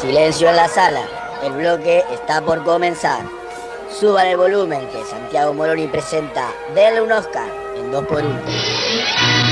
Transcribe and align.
Silencio 0.00 0.48
en 0.48 0.56
la 0.56 0.66
sala. 0.66 1.02
El 1.42 1.52
bloque 1.52 2.02
está 2.10 2.40
por 2.40 2.64
comenzar. 2.64 3.20
Suban 3.90 4.28
el 4.28 4.38
volumen 4.38 4.88
que 4.88 5.04
Santiago 5.04 5.52
Moroni 5.52 5.88
presenta 5.88 6.48
Denle 6.74 7.02
un 7.02 7.12
Oscar 7.12 7.46
en 7.76 7.92
2x1. 7.92 9.49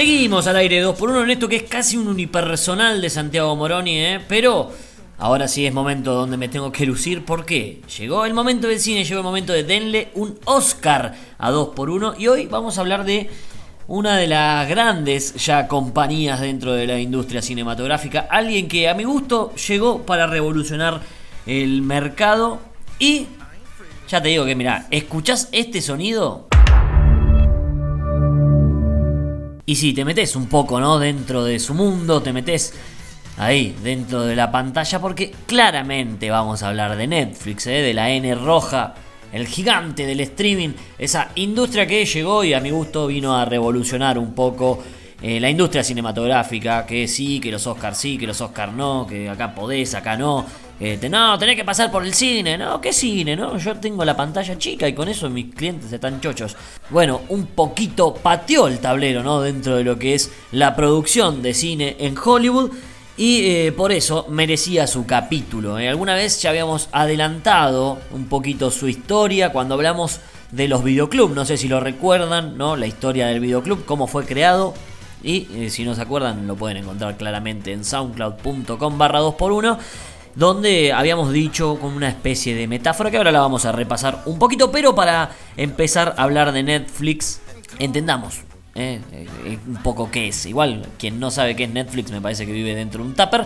Seguimos 0.00 0.46
al 0.46 0.56
aire 0.56 0.82
2x1 0.82 1.24
en 1.24 1.30
esto 1.30 1.46
que 1.46 1.56
es 1.56 1.62
casi 1.64 1.98
un 1.98 2.08
unipersonal 2.08 3.02
de 3.02 3.10
Santiago 3.10 3.54
Moroni, 3.54 3.98
¿eh? 3.98 4.20
pero 4.26 4.72
ahora 5.18 5.46
sí 5.46 5.66
es 5.66 5.74
momento 5.74 6.14
donde 6.14 6.38
me 6.38 6.48
tengo 6.48 6.72
que 6.72 6.86
lucir 6.86 7.22
porque 7.26 7.82
llegó 7.98 8.24
el 8.24 8.32
momento 8.32 8.66
del 8.66 8.80
cine, 8.80 9.04
llegó 9.04 9.18
el 9.20 9.24
momento 9.24 9.52
de 9.52 9.62
denle 9.62 10.08
un 10.14 10.38
Oscar 10.46 11.14
a 11.36 11.50
2x1 11.50 12.14
y 12.18 12.28
hoy 12.28 12.46
vamos 12.46 12.78
a 12.78 12.80
hablar 12.80 13.04
de 13.04 13.28
una 13.88 14.16
de 14.16 14.26
las 14.26 14.66
grandes 14.70 15.34
ya 15.34 15.68
compañías 15.68 16.40
dentro 16.40 16.72
de 16.72 16.86
la 16.86 16.98
industria 16.98 17.42
cinematográfica, 17.42 18.20
alguien 18.20 18.68
que 18.68 18.88
a 18.88 18.94
mi 18.94 19.04
gusto 19.04 19.54
llegó 19.68 20.06
para 20.06 20.26
revolucionar 20.26 21.02
el 21.44 21.82
mercado 21.82 22.58
y 22.98 23.26
ya 24.08 24.22
te 24.22 24.30
digo 24.30 24.46
que 24.46 24.54
mira, 24.54 24.86
escuchás 24.90 25.50
este 25.52 25.82
sonido 25.82 26.48
Y 29.70 29.76
si 29.76 29.92
te 29.92 30.04
metes 30.04 30.34
un 30.34 30.46
poco, 30.46 30.80
¿no? 30.80 30.98
Dentro 30.98 31.44
de 31.44 31.60
su 31.60 31.74
mundo, 31.74 32.20
te 32.20 32.32
metes 32.32 32.74
ahí, 33.38 33.76
dentro 33.84 34.22
de 34.22 34.34
la 34.34 34.50
pantalla, 34.50 35.00
porque 35.00 35.30
claramente 35.46 36.28
vamos 36.28 36.64
a 36.64 36.70
hablar 36.70 36.96
de 36.96 37.06
Netflix, 37.06 37.68
¿eh? 37.68 37.80
de 37.80 37.94
la 37.94 38.10
N 38.10 38.34
roja, 38.34 38.96
el 39.32 39.46
gigante 39.46 40.06
del 40.06 40.18
streaming, 40.22 40.70
esa 40.98 41.28
industria 41.36 41.86
que 41.86 42.04
llegó 42.04 42.42
y 42.42 42.52
a 42.52 42.58
mi 42.58 42.70
gusto 42.70 43.06
vino 43.06 43.36
a 43.36 43.44
revolucionar 43.44 44.18
un 44.18 44.34
poco 44.34 44.82
eh, 45.22 45.38
la 45.38 45.48
industria 45.48 45.84
cinematográfica, 45.84 46.84
que 46.84 47.06
sí, 47.06 47.38
que 47.38 47.52
los 47.52 47.64
Oscars 47.68 47.96
sí, 47.96 48.18
que 48.18 48.26
los 48.26 48.40
Oscars 48.40 48.72
no, 48.72 49.06
que 49.08 49.28
acá 49.28 49.54
podés, 49.54 49.94
acá 49.94 50.16
no. 50.16 50.44
Este, 50.80 51.10
no, 51.10 51.38
tenés 51.38 51.56
que 51.56 51.64
pasar 51.64 51.90
por 51.90 52.06
el 52.06 52.14
cine, 52.14 52.56
¿no? 52.56 52.80
¿Qué 52.80 52.94
cine, 52.94 53.36
no? 53.36 53.58
Yo 53.58 53.76
tengo 53.76 54.02
la 54.02 54.16
pantalla 54.16 54.56
chica 54.56 54.88
y 54.88 54.94
con 54.94 55.08
eso 55.08 55.28
mis 55.28 55.54
clientes 55.54 55.92
están 55.92 56.22
chochos. 56.22 56.56
Bueno, 56.88 57.20
un 57.28 57.48
poquito 57.48 58.14
pateó 58.14 58.66
el 58.66 58.78
tablero, 58.78 59.22
¿no? 59.22 59.42
Dentro 59.42 59.76
de 59.76 59.84
lo 59.84 59.98
que 59.98 60.14
es 60.14 60.32
la 60.52 60.74
producción 60.74 61.42
de 61.42 61.52
cine 61.52 61.96
en 62.00 62.16
Hollywood. 62.16 62.70
Y 63.18 63.42
eh, 63.42 63.72
por 63.72 63.92
eso 63.92 64.24
merecía 64.30 64.86
su 64.86 65.04
capítulo. 65.04 65.78
¿eh? 65.78 65.90
Alguna 65.90 66.14
vez 66.14 66.40
ya 66.40 66.48
habíamos 66.48 66.88
adelantado 66.92 67.98
un 68.12 68.28
poquito 68.28 68.70
su 68.70 68.88
historia 68.88 69.52
cuando 69.52 69.74
hablamos 69.74 70.20
de 70.50 70.66
los 70.66 70.82
videoclubs. 70.82 71.34
No 71.34 71.44
sé 71.44 71.58
si 71.58 71.68
lo 71.68 71.80
recuerdan, 71.80 72.56
¿no? 72.56 72.76
La 72.76 72.86
historia 72.86 73.26
del 73.26 73.40
videoclub, 73.40 73.84
cómo 73.84 74.06
fue 74.06 74.24
creado. 74.24 74.72
Y 75.22 75.46
eh, 75.52 75.68
si 75.68 75.84
no 75.84 75.94
se 75.94 76.00
acuerdan, 76.00 76.46
lo 76.46 76.56
pueden 76.56 76.78
encontrar 76.78 77.18
claramente 77.18 77.72
en 77.72 77.84
soundcloud.com 77.84 78.96
barra 78.96 79.20
2x1 79.20 79.76
donde 80.34 80.92
habíamos 80.92 81.32
dicho 81.32 81.78
con 81.80 81.94
una 81.94 82.08
especie 82.08 82.54
de 82.54 82.66
metáfora 82.66 83.10
que 83.10 83.16
ahora 83.16 83.32
la 83.32 83.40
vamos 83.40 83.64
a 83.64 83.72
repasar 83.72 84.22
un 84.26 84.38
poquito, 84.38 84.70
pero 84.70 84.94
para 84.94 85.30
empezar 85.56 86.14
a 86.16 86.22
hablar 86.22 86.52
de 86.52 86.62
Netflix, 86.62 87.40
entendamos 87.78 88.42
eh, 88.74 89.00
eh, 89.12 89.58
un 89.66 89.82
poco 89.82 90.10
qué 90.10 90.28
es. 90.28 90.46
Igual, 90.46 90.86
quien 90.98 91.18
no 91.18 91.30
sabe 91.30 91.56
qué 91.56 91.64
es 91.64 91.70
Netflix 91.70 92.10
me 92.10 92.20
parece 92.20 92.46
que 92.46 92.52
vive 92.52 92.74
dentro 92.74 93.02
de 93.02 93.10
un 93.10 93.14
tupper, 93.14 93.44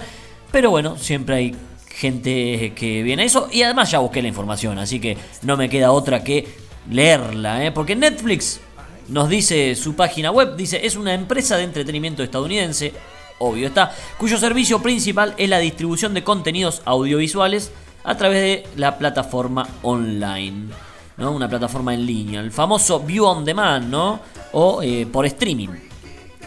pero 0.52 0.70
bueno, 0.70 0.96
siempre 0.96 1.36
hay 1.36 1.56
gente 1.88 2.72
que 2.74 3.02
viene 3.02 3.22
a 3.22 3.26
eso 3.26 3.48
y 3.50 3.62
además 3.62 3.90
ya 3.90 4.00
busqué 4.00 4.20
la 4.20 4.28
información, 4.28 4.78
así 4.78 5.00
que 5.00 5.16
no 5.42 5.56
me 5.56 5.68
queda 5.68 5.92
otra 5.92 6.24
que 6.24 6.46
leerla, 6.90 7.64
¿eh? 7.64 7.72
porque 7.72 7.96
Netflix 7.96 8.60
nos 9.08 9.28
dice 9.28 9.74
su 9.74 9.94
página 9.94 10.30
web, 10.30 10.56
dice 10.56 10.84
es 10.84 10.96
una 10.96 11.14
empresa 11.14 11.56
de 11.56 11.64
entretenimiento 11.64 12.22
estadounidense 12.22 12.92
obvio 13.38 13.68
está, 13.68 13.92
cuyo 14.18 14.38
servicio 14.38 14.80
principal 14.80 15.34
es 15.36 15.48
la 15.48 15.58
distribución 15.58 16.14
de 16.14 16.24
contenidos 16.24 16.82
audiovisuales 16.84 17.72
a 18.04 18.16
través 18.16 18.40
de 18.40 18.66
la 18.76 18.98
plataforma 18.98 19.66
online, 19.82 20.68
¿no? 21.16 21.32
Una 21.32 21.48
plataforma 21.48 21.94
en 21.94 22.06
línea, 22.06 22.40
el 22.40 22.52
famoso 22.52 23.00
View 23.00 23.24
on 23.24 23.44
Demand, 23.44 23.88
¿no? 23.88 24.20
O 24.52 24.82
eh, 24.82 25.06
por 25.10 25.26
streaming, 25.26 25.68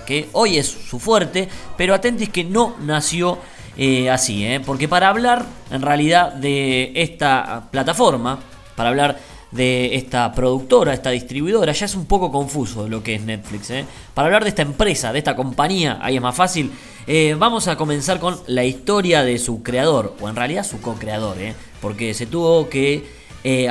que 0.05 0.29
hoy 0.33 0.57
es 0.57 0.67
su 0.67 0.99
fuerte, 0.99 1.49
pero 1.75 1.93
atentis 1.93 2.29
que 2.29 2.43
no 2.43 2.75
nació 2.81 3.39
eh, 3.75 4.09
así, 4.09 4.45
¿eh? 4.45 4.59
Porque 4.59 4.87
para 4.87 5.09
hablar 5.09 5.45
en 5.71 5.81
realidad 5.81 6.33
de 6.33 6.91
esta 6.95 7.67
plataforma, 7.71 8.39
para 8.75 8.89
hablar 8.89 9.19
de 9.51 9.95
esta 9.95 10.31
productora, 10.33 10.93
esta 10.93 11.09
distribuidora, 11.11 11.71
ya 11.71 11.85
es 11.85 11.95
un 11.95 12.05
poco 12.05 12.31
confuso 12.31 12.87
lo 12.87 13.01
que 13.03 13.15
es 13.15 13.21
Netflix. 13.21 13.69
¿eh? 13.69 13.85
Para 14.13 14.27
hablar 14.27 14.43
de 14.43 14.49
esta 14.49 14.61
empresa, 14.61 15.13
de 15.13 15.19
esta 15.19 15.35
compañía, 15.35 15.99
ahí 16.01 16.15
es 16.17 16.21
más 16.21 16.35
fácil, 16.35 16.71
eh, 17.05 17.35
vamos 17.37 17.67
a 17.67 17.77
comenzar 17.77 18.19
con 18.19 18.37
la 18.47 18.65
historia 18.65 19.23
de 19.23 19.37
su 19.37 19.63
creador, 19.63 20.15
o 20.19 20.29
en 20.29 20.35
realidad 20.35 20.65
su 20.65 20.81
co-creador, 20.81 21.39
¿eh? 21.39 21.55
porque 21.81 22.13
se 22.13 22.25
tuvo 22.25 22.69
que 22.69 23.15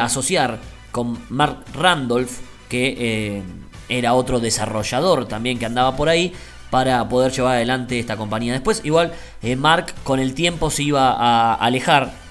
asociar 0.00 0.59
con 0.91 1.19
Mark 1.28 1.64
Randolph, 1.75 2.38
que 2.70 3.43
era 3.91 4.14
otro 4.14 4.41
desarrollador 4.41 5.28
también 5.28 5.58
que 5.58 5.66
andaba 5.66 5.94
por 5.97 6.08
ahí, 6.08 6.32
para 6.70 7.06
poder 7.10 7.31
llevar 7.31 7.56
adelante 7.56 7.98
esta 7.98 8.16
compañía. 8.16 8.54
Después, 8.54 8.81
igual, 8.84 9.12
Mark 9.58 9.93
con 10.03 10.19
el 10.19 10.32
tiempo 10.32 10.70
se 10.70 10.84
iba 10.84 11.12
a 11.12 11.54
alejar 11.54 12.25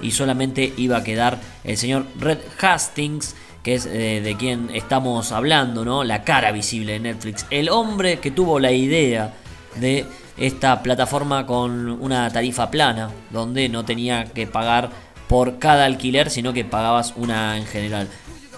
Y 0.00 0.10
solamente 0.10 0.72
iba 0.76 0.98
a 0.98 1.04
quedar 1.04 1.38
el 1.64 1.76
señor 1.76 2.06
Red 2.18 2.38
Hastings, 2.60 3.34
que 3.62 3.74
es 3.74 3.86
eh, 3.86 4.20
de 4.22 4.36
quien 4.36 4.70
estamos 4.74 5.32
hablando, 5.32 5.84
¿no? 5.84 6.04
La 6.04 6.24
cara 6.24 6.50
visible 6.52 6.94
de 6.94 7.00
Netflix. 7.00 7.46
El 7.50 7.68
hombre 7.68 8.18
que 8.18 8.30
tuvo 8.30 8.58
la 8.58 8.72
idea 8.72 9.34
de 9.76 10.06
esta 10.36 10.82
plataforma 10.82 11.46
con 11.46 11.90
una 11.90 12.30
tarifa 12.30 12.70
plana, 12.70 13.10
donde 13.30 13.68
no 13.68 13.84
tenía 13.84 14.24
que 14.24 14.46
pagar 14.46 14.90
por 15.28 15.58
cada 15.58 15.84
alquiler, 15.84 16.30
sino 16.30 16.52
que 16.52 16.64
pagabas 16.64 17.12
una 17.16 17.56
en 17.58 17.66
general. 17.66 18.08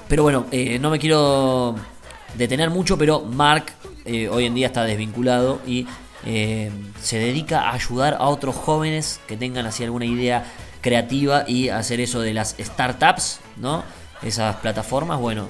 Pero 0.09 0.23
bueno, 0.23 0.47
eh, 0.53 0.79
no 0.79 0.91
me 0.91 0.99
quiero 0.99 1.75
detener 2.37 2.71
mucho, 2.71 2.97
pero 2.97 3.21
Mark 3.21 3.73
eh, 4.05 4.29
hoy 4.29 4.47
en 4.47 4.55
día 4.55 4.69
está 4.69 4.85
desvinculado 4.85 5.61
y 5.67 5.87
se 6.25 7.19
dedica 7.19 7.63
a 7.63 7.73
ayudar 7.73 8.15
a 8.21 8.29
otros 8.29 8.55
jóvenes 8.55 9.21
que 9.27 9.37
tengan 9.37 9.67
así 9.67 9.83
alguna 9.83 10.05
idea 10.05 10.45
creativa 10.83 11.45
y 11.49 11.71
hacer 11.71 12.01
eso 12.01 12.21
de 12.21 12.35
las 12.35 12.55
startups, 12.59 13.41
¿no? 13.57 13.83
Esas 14.23 14.57
plataformas, 14.57 15.19
bueno, 15.19 15.49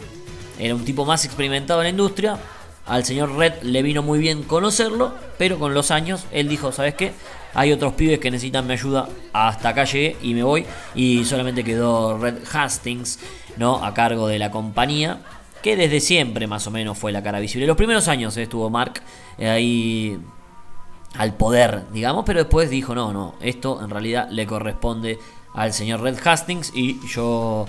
era 0.59 0.75
un 0.77 0.85
tipo 0.85 1.05
más 1.05 1.25
experimentado 1.25 1.81
en 1.81 1.85
la 1.85 1.91
industria. 1.91 2.39
Al 2.87 3.05
señor 3.05 3.37
Red 3.37 3.63
le 3.63 3.83
vino 3.83 4.03
muy 4.03 4.19
bien 4.19 4.45
conocerlo, 4.45 5.15
pero 5.39 5.59
con 5.59 5.75
los 5.75 5.91
años 5.91 6.27
él 6.31 6.49
dijo, 6.49 6.71
¿sabes 6.71 6.95
qué? 6.95 7.13
Hay 7.55 7.73
otros 7.73 7.95
pibes 7.95 8.19
que 8.19 8.31
necesitan 8.31 8.67
mi 8.67 8.73
ayuda, 8.75 9.09
hasta 9.33 9.71
acá 9.71 9.85
llegué 9.85 10.17
y 10.23 10.35
me 10.35 10.43
voy. 10.43 10.65
Y 10.95 11.25
solamente 11.25 11.65
quedó 11.65 12.19
Red 12.19 12.39
Hastings, 12.53 13.19
¿no? 13.57 13.85
A 13.85 13.93
cargo 13.95 14.27
de 14.27 14.39
la 14.39 14.51
compañía, 14.51 15.19
que 15.63 15.77
desde 15.77 16.01
siempre 16.01 16.47
más 16.47 16.67
o 16.67 16.71
menos 16.71 16.99
fue 16.99 17.13
la 17.13 17.23
cara 17.23 17.41
visible. 17.41 17.67
Los 17.67 17.77
primeros 17.77 18.09
años 18.09 18.37
estuvo 18.37 18.69
Mark 18.71 19.03
eh, 19.39 19.49
ahí 19.49 20.19
al 21.17 21.35
poder, 21.35 21.83
digamos, 21.93 22.25
pero 22.25 22.41
después 22.41 22.71
dijo, 22.71 22.95
no, 22.95 23.13
no, 23.13 23.35
esto 23.41 23.83
en 23.83 23.91
realidad 23.91 24.29
le 24.31 24.47
corresponde 24.47 25.19
al 25.55 25.73
señor 25.73 26.01
Red 26.01 26.19
Hastings 26.25 26.73
y 26.75 26.99
yo 27.07 27.67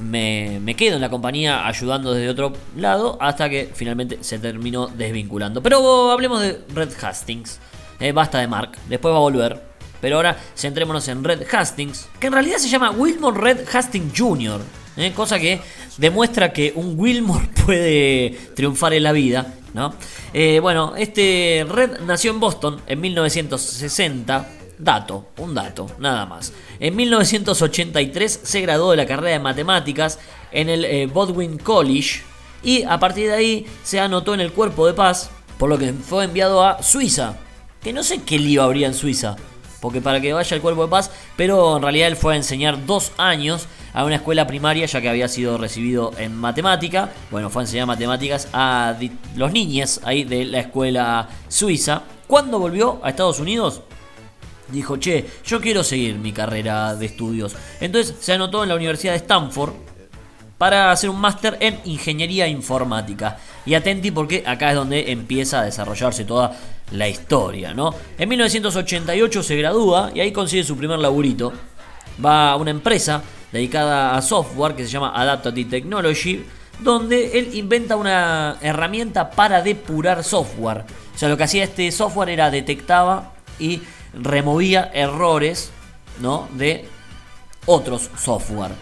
me, 0.00 0.74
quedo 0.76 0.96
en 0.96 1.00
la 1.00 1.10
compañía 1.10 1.66
ayudando 1.66 2.14
desde 2.14 2.30
otro 2.30 2.52
lado 2.76 3.18
hasta 3.20 3.48
que 3.48 3.70
finalmente 3.74 4.18
se 4.22 4.38
terminó 4.38 4.86
desvinculando. 4.86 5.62
Pero 5.62 6.10
hablemos 6.10 6.40
de 6.40 6.60
Red 6.74 6.92
Hastings, 7.02 7.60
eh, 8.00 8.12
basta 8.12 8.38
de 8.38 8.48
Mark, 8.48 8.72
después 8.88 9.12
va 9.12 9.18
a 9.18 9.20
volver. 9.20 9.68
Pero 10.00 10.16
ahora 10.16 10.36
centrémonos 10.56 11.08
en 11.08 11.24
Red 11.24 11.42
Hastings, 11.52 12.08
que 12.20 12.28
en 12.28 12.32
realidad 12.32 12.58
se 12.58 12.68
llama 12.68 12.92
Wilmore 12.92 13.40
Red 13.40 13.66
Hastings 13.72 14.16
Jr., 14.16 14.60
eh, 14.96 15.12
cosa 15.12 15.38
que 15.38 15.60
demuestra 15.96 16.52
que 16.52 16.72
un 16.74 16.98
Wilmore 16.98 17.48
puede 17.66 18.36
triunfar 18.54 18.92
en 18.94 19.02
la 19.02 19.12
vida 19.12 19.54
Eh, 20.32 20.58
bueno, 20.60 20.94
este 20.96 21.66
Red 21.68 22.00
nació 22.00 22.30
en 22.30 22.40
Boston 22.40 22.80
en 22.86 23.00
1960. 23.00 24.48
Dato, 24.78 25.30
un 25.38 25.54
dato, 25.54 25.88
nada 25.98 26.24
más. 26.24 26.52
En 26.78 26.94
1983 26.94 28.40
se 28.44 28.60
graduó 28.60 28.92
de 28.92 28.96
la 28.96 29.06
carrera 29.06 29.32
de 29.32 29.40
matemáticas 29.40 30.20
en 30.52 30.68
el 30.68 30.84
eh, 30.84 31.06
Bodwin 31.06 31.58
College 31.58 32.22
y 32.62 32.84
a 32.84 32.98
partir 32.98 33.28
de 33.28 33.34
ahí 33.34 33.66
se 33.82 33.98
anotó 33.98 34.34
en 34.34 34.40
el 34.40 34.52
cuerpo 34.52 34.86
de 34.86 34.94
paz, 34.94 35.30
por 35.58 35.68
lo 35.68 35.78
que 35.78 35.92
fue 35.92 36.24
enviado 36.24 36.64
a 36.64 36.80
Suiza, 36.82 37.36
que 37.82 37.92
no 37.92 38.04
sé 38.04 38.22
qué 38.22 38.38
lío 38.38 38.62
habría 38.62 38.86
en 38.86 38.94
Suiza, 38.94 39.36
porque 39.80 40.00
para 40.00 40.20
que 40.20 40.32
vaya 40.32 40.54
el 40.54 40.62
cuerpo 40.62 40.82
de 40.82 40.90
paz, 40.90 41.10
pero 41.36 41.76
en 41.76 41.82
realidad 41.82 42.08
él 42.08 42.16
fue 42.16 42.34
a 42.34 42.36
enseñar 42.36 42.86
dos 42.86 43.12
años 43.16 43.66
a 43.92 44.04
una 44.04 44.16
escuela 44.16 44.46
primaria 44.46 44.86
ya 44.86 45.00
que 45.00 45.08
había 45.08 45.28
sido 45.28 45.58
recibido 45.58 46.12
en 46.18 46.34
matemática, 46.34 47.10
bueno, 47.30 47.50
fue 47.50 47.62
a 47.62 47.64
enseñar 47.64 47.86
matemáticas 47.86 48.48
a 48.52 48.94
los 49.36 49.52
niños 49.52 50.00
ahí 50.04 50.24
de 50.24 50.44
la 50.44 50.60
escuela 50.60 51.28
suiza. 51.48 52.02
Cuando 52.26 52.58
volvió 52.58 53.00
a 53.02 53.10
Estados 53.10 53.40
Unidos, 53.40 53.82
dijo, 54.68 54.98
che, 54.98 55.26
yo 55.44 55.60
quiero 55.60 55.82
seguir 55.82 56.16
mi 56.16 56.32
carrera 56.32 56.94
de 56.94 57.06
estudios. 57.06 57.56
Entonces 57.80 58.14
se 58.20 58.32
anotó 58.32 58.62
en 58.62 58.68
la 58.68 58.74
Universidad 58.74 59.12
de 59.12 59.18
Stanford 59.18 59.72
para 60.58 60.90
hacer 60.90 61.08
un 61.08 61.20
máster 61.20 61.56
en 61.60 61.80
ingeniería 61.84 62.46
informática. 62.48 63.38
Y 63.64 63.74
atenti 63.74 64.10
porque 64.10 64.42
acá 64.46 64.70
es 64.70 64.76
donde 64.76 65.12
empieza 65.12 65.60
a 65.60 65.64
desarrollarse 65.64 66.24
toda 66.24 66.56
la 66.92 67.08
historia, 67.08 67.72
¿no? 67.74 67.94
En 68.18 68.28
1988 68.28 69.42
se 69.42 69.56
gradúa 69.56 70.10
y 70.14 70.20
ahí 70.20 70.32
consigue 70.32 70.64
su 70.64 70.76
primer 70.76 70.98
laburito. 70.98 71.52
Va 72.24 72.50
a 72.50 72.56
una 72.56 72.72
empresa 72.72 73.22
dedicada 73.52 74.16
a 74.16 74.22
software 74.22 74.74
que 74.74 74.84
se 74.84 74.90
llama 74.90 75.12
Adaptive 75.14 75.70
Technology, 75.70 76.44
donde 76.80 77.38
él 77.38 77.50
inventa 77.54 77.96
una 77.96 78.56
herramienta 78.60 79.30
para 79.30 79.62
depurar 79.62 80.22
software. 80.22 80.84
O 81.14 81.18
sea, 81.18 81.28
lo 81.28 81.36
que 81.36 81.44
hacía 81.44 81.64
este 81.64 81.90
software 81.90 82.30
era 82.30 82.50
detectaba 82.50 83.32
y 83.58 83.82
removía 84.14 84.90
errores, 84.94 85.70
¿no? 86.20 86.48
De 86.54 86.86
otros 87.66 88.10
software. 88.16 88.72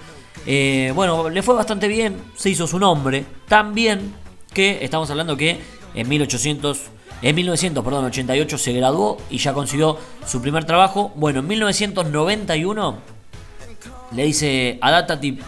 Eh, 0.47 0.93
bueno, 0.95 1.29
le 1.29 1.43
fue 1.43 1.55
bastante 1.55 1.89
bien, 1.89 2.17
se 2.37 2.51
hizo 2.51 2.67
su 2.67 2.79
nombre, 2.79 3.25
tan 3.49 3.75
bien 3.75 4.15
que 4.53 4.85
estamos 4.85 5.11
hablando 5.11 5.37
que 5.37 5.59
en 5.95 6.09
1800 6.09 6.91
en 7.23 7.35
1988 7.35 8.59
se 8.59 8.73
graduó 8.75 9.17
y 9.31 9.39
ya 9.39 9.55
consiguió 9.55 9.97
su 10.27 10.43
primer 10.43 10.67
trabajo. 10.67 11.13
Bueno, 11.17 11.41
en 11.41 11.47
1991 11.47 13.16
le 14.13 14.25
dice 14.25 14.79
Adaptive 14.81 15.43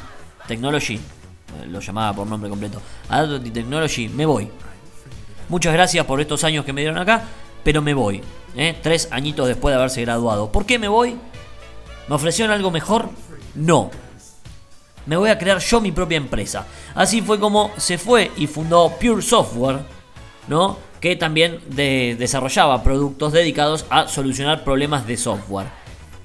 Technology, 0.47 0.95
eh, 0.97 1.67
lo 1.67 1.81
llamaba 1.81 2.15
por 2.15 2.27
nombre 2.27 2.51
completo, 2.51 2.81
Adaptive 3.09 3.51
Technology, 3.51 4.09
me 4.09 4.27
voy. 4.27 4.51
Muchas 5.49 5.73
gracias 5.73 6.05
por 6.05 6.21
estos 6.21 6.45
años 6.45 6.65
que 6.65 6.73
me 6.73 6.83
dieron 6.83 6.99
acá, 6.99 7.23
pero 7.65 7.81
me 7.81 7.95
voy. 7.95 8.23
¿eh? 8.57 8.77
Tres 8.83 9.09
añitos 9.11 9.49
después 9.49 9.73
de 9.73 9.79
haberse 9.79 10.03
graduado. 10.03 10.53
¿Por 10.53 10.67
qué 10.67 10.79
me 10.79 10.89
voy? 10.89 11.17
¿Me 12.09 12.15
ofrecieron 12.15 12.55
algo 12.55 12.71
mejor? 12.71 13.09
No. 13.55 13.91
Me 15.07 15.17
voy 15.17 15.31
a 15.31 15.39
crear 15.39 15.59
yo 15.59 15.81
mi 15.81 15.91
propia 15.91 16.17
empresa. 16.17 16.67
Así 16.95 17.23
fue 17.23 17.41
como 17.41 17.71
se 17.79 17.97
fue 17.97 18.31
y 18.37 18.47
fundó 18.47 18.91
Pure 19.01 19.23
Software, 19.23 19.79
¿no? 20.49 20.89
que 21.01 21.17
también 21.17 21.61
desarrollaba 21.69 22.83
productos 22.83 23.33
dedicados 23.33 23.87
a 23.91 24.09
solucionar 24.09 24.65
problemas 24.65 25.07
de 25.07 25.17
software. 25.17 25.69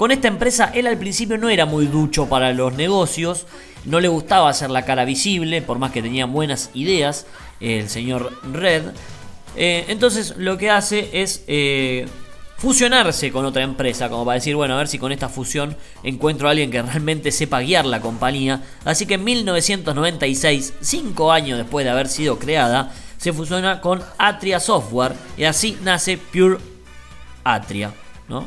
Con 0.03 0.11
esta 0.11 0.27
empresa 0.27 0.69
él 0.73 0.85
al 0.87 0.97
principio 0.97 1.37
no 1.37 1.47
era 1.47 1.65
muy 1.65 1.85
ducho 1.85 2.27
para 2.27 2.51
los 2.51 2.73
negocios, 2.73 3.47
no 3.85 4.01
le 4.01 4.09
gustaba 4.09 4.49
hacer 4.49 4.69
la 4.69 4.83
cara 4.83 5.05
visible, 5.05 5.61
por 5.61 5.79
más 5.79 5.93
que 5.93 6.01
tenía 6.01 6.25
buenas 6.25 6.71
ideas, 6.73 7.25
el 7.61 7.87
señor 7.87 8.37
Red. 8.51 8.83
Eh, 9.55 9.85
entonces 9.87 10.33
lo 10.35 10.57
que 10.57 10.69
hace 10.69 11.09
es 11.13 11.45
eh, 11.47 12.05
fusionarse 12.57 13.31
con 13.31 13.45
otra 13.45 13.63
empresa, 13.63 14.09
como 14.09 14.25
para 14.25 14.35
decir, 14.35 14.57
bueno, 14.57 14.73
a 14.73 14.79
ver 14.79 14.89
si 14.89 14.99
con 14.99 15.13
esta 15.13 15.29
fusión 15.29 15.77
encuentro 16.03 16.49
a 16.49 16.51
alguien 16.51 16.69
que 16.69 16.81
realmente 16.81 17.31
sepa 17.31 17.61
guiar 17.61 17.85
la 17.85 18.01
compañía. 18.01 18.61
Así 18.83 19.05
que 19.05 19.13
en 19.13 19.23
1996, 19.23 20.73
cinco 20.81 21.31
años 21.31 21.57
después 21.57 21.85
de 21.85 21.91
haber 21.91 22.09
sido 22.09 22.37
creada, 22.37 22.91
se 23.15 23.31
fusiona 23.31 23.79
con 23.79 24.03
Atria 24.17 24.59
Software 24.59 25.13
y 25.37 25.45
así 25.45 25.77
nace 25.81 26.17
Pure 26.17 26.57
Atria, 27.45 27.93
¿no? 28.27 28.45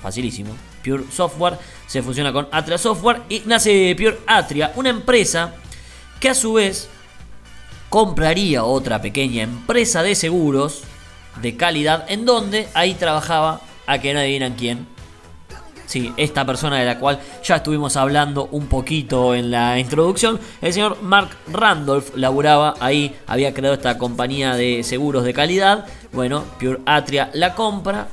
Facilísimo. 0.00 0.67
Pure 0.84 1.04
Software 1.10 1.58
se 1.86 2.02
fusiona 2.02 2.32
con 2.32 2.48
Atria 2.50 2.78
Software 2.78 3.22
y 3.28 3.42
nace 3.46 3.94
Pure 3.96 4.18
Atria, 4.26 4.72
una 4.76 4.90
empresa 4.90 5.54
que 6.20 6.28
a 6.28 6.34
su 6.34 6.54
vez 6.54 6.88
compraría 7.88 8.64
otra 8.64 9.00
pequeña 9.00 9.42
empresa 9.42 10.02
de 10.02 10.14
seguros 10.14 10.82
de 11.40 11.56
calidad 11.56 12.04
en 12.08 12.24
donde 12.24 12.68
ahí 12.74 12.94
trabajaba 12.94 13.60
a 13.86 13.98
que 13.98 14.12
no 14.12 14.20
adivinan 14.20 14.54
quién 14.54 14.86
Sí, 15.88 16.12
esta 16.18 16.44
persona 16.44 16.78
de 16.78 16.84
la 16.84 16.98
cual 16.98 17.18
ya 17.42 17.56
estuvimos 17.56 17.96
hablando 17.96 18.46
un 18.52 18.66
poquito 18.66 19.34
en 19.34 19.50
la 19.50 19.78
introducción, 19.78 20.38
el 20.60 20.74
señor 20.74 21.00
Mark 21.00 21.30
Randolph 21.50 22.14
laburaba 22.14 22.74
ahí, 22.78 23.16
había 23.26 23.54
creado 23.54 23.74
esta 23.74 23.96
compañía 23.96 24.54
de 24.54 24.82
seguros 24.82 25.24
de 25.24 25.32
calidad. 25.32 25.86
Bueno, 26.12 26.44
Pure 26.60 26.80
Atria 26.84 27.30
la 27.32 27.54
compra 27.54 28.08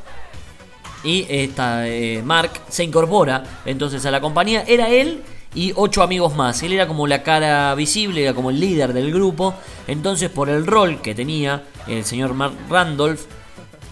y 1.06 1.26
esta 1.30 1.88
eh, 1.88 2.22
Mark 2.26 2.52
se 2.68 2.84
incorpora 2.84 3.44
entonces 3.66 4.06
a 4.06 4.12
la 4.12 4.20
compañía. 4.20 4.64
Era 4.68 4.90
él 4.90 5.22
y 5.54 5.72
ocho 5.76 6.04
amigos 6.04 6.36
más. 6.36 6.62
Él 6.64 6.74
era 6.74 6.88
como 6.88 7.08
la 7.08 7.24
cara 7.24 7.74
visible, 7.76 8.24
era 8.24 8.34
como 8.34 8.50
el 8.50 8.60
líder 8.60 8.92
del 8.92 9.14
grupo. 9.14 9.54
Entonces, 9.88 10.30
por 10.30 10.50
el 10.50 10.66
rol 10.66 11.02
que 11.02 11.16
tenía 11.16 11.64
el 11.88 12.04
señor 12.04 12.34
Mark 12.34 12.56
Randolph 12.70 13.22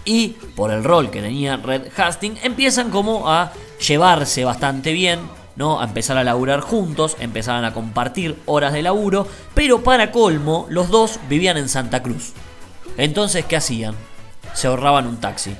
y 0.04 0.30
por 0.56 0.70
el 0.70 0.84
rol 0.84 1.10
que 1.10 1.22
tenía 1.22 1.56
Red 1.56 1.88
Hastings, 1.96 2.44
empiezan 2.44 2.90
como 2.90 3.30
a 3.30 3.52
llevarse 3.86 4.44
bastante 4.44 4.92
bien, 4.92 5.20
¿no? 5.56 5.80
A 5.80 5.84
empezar 5.84 6.18
a 6.18 6.24
laburar 6.24 6.60
juntos, 6.60 7.16
empezaban 7.20 7.64
a 7.64 7.72
compartir 7.72 8.36
horas 8.44 8.72
de 8.72 8.82
laburo, 8.82 9.26
pero 9.54 9.82
para 9.82 10.10
colmo, 10.10 10.66
los 10.68 10.90
dos 10.90 11.20
vivían 11.28 11.56
en 11.56 11.68
Santa 11.68 12.02
Cruz. 12.02 12.32
Entonces, 12.96 13.44
¿qué 13.46 13.56
hacían? 13.56 13.94
Se 14.52 14.66
ahorraban 14.66 15.06
un 15.06 15.16
taxi, 15.16 15.56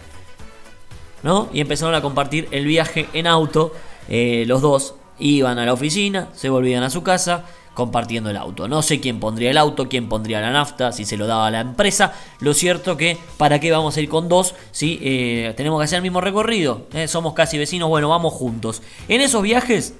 ¿no? 1.25 1.49
Y 1.53 1.61
empezaron 1.61 1.95
a 1.95 2.03
compartir 2.03 2.47
el 2.53 2.67
viaje 2.67 3.09
en 3.15 3.27
auto, 3.27 3.73
eh, 4.09 4.45
los 4.47 4.61
dos 4.61 4.95
iban 5.19 5.59
a 5.59 5.65
la 5.65 5.73
oficina, 5.73 6.29
se 6.35 6.51
volvían 6.51 6.83
a 6.83 6.91
su 6.91 7.03
casa, 7.03 7.45
compartiendo 7.73 8.31
el 8.31 8.37
auto. 8.37 8.69
No 8.69 8.83
sé 8.83 9.01
quién 9.01 9.19
pondría 9.19 9.51
el 9.51 9.57
auto, 9.57 9.89
quién 9.89 10.09
pondría 10.09 10.41
la 10.43 10.53
nafta, 10.53 10.93
si 10.93 11.07
se 11.07 11.17
lo 11.17 11.27
daba 11.27 11.47
a 11.47 11.51
la 11.51 11.61
empresa. 11.61 12.13
Lo 12.41 12.53
cierto 12.53 12.99
que, 12.99 13.17
¿para 13.39 13.59
qué 13.59 13.73
vamos 13.73 13.97
a 13.97 14.01
ir 14.03 14.09
con 14.09 14.29
dos 14.29 14.55
si 14.71 15.01
eh, 15.03 15.55
tenemos 15.57 15.81
que 15.81 15.85
hacer 15.85 15.97
el 15.97 16.03
mismo 16.03 16.21
recorrido? 16.21 16.87
Eh, 16.93 17.09
somos 17.09 17.33
casi 17.33 17.57
vecinos, 17.57 17.89
bueno, 17.89 18.11
vamos 18.11 18.35
juntos. 18.35 18.83
En 19.09 19.23
esos 19.23 19.43
viajes 19.43 19.95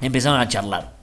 empezaron 0.00 0.40
a 0.40 0.48
charlar, 0.48 0.94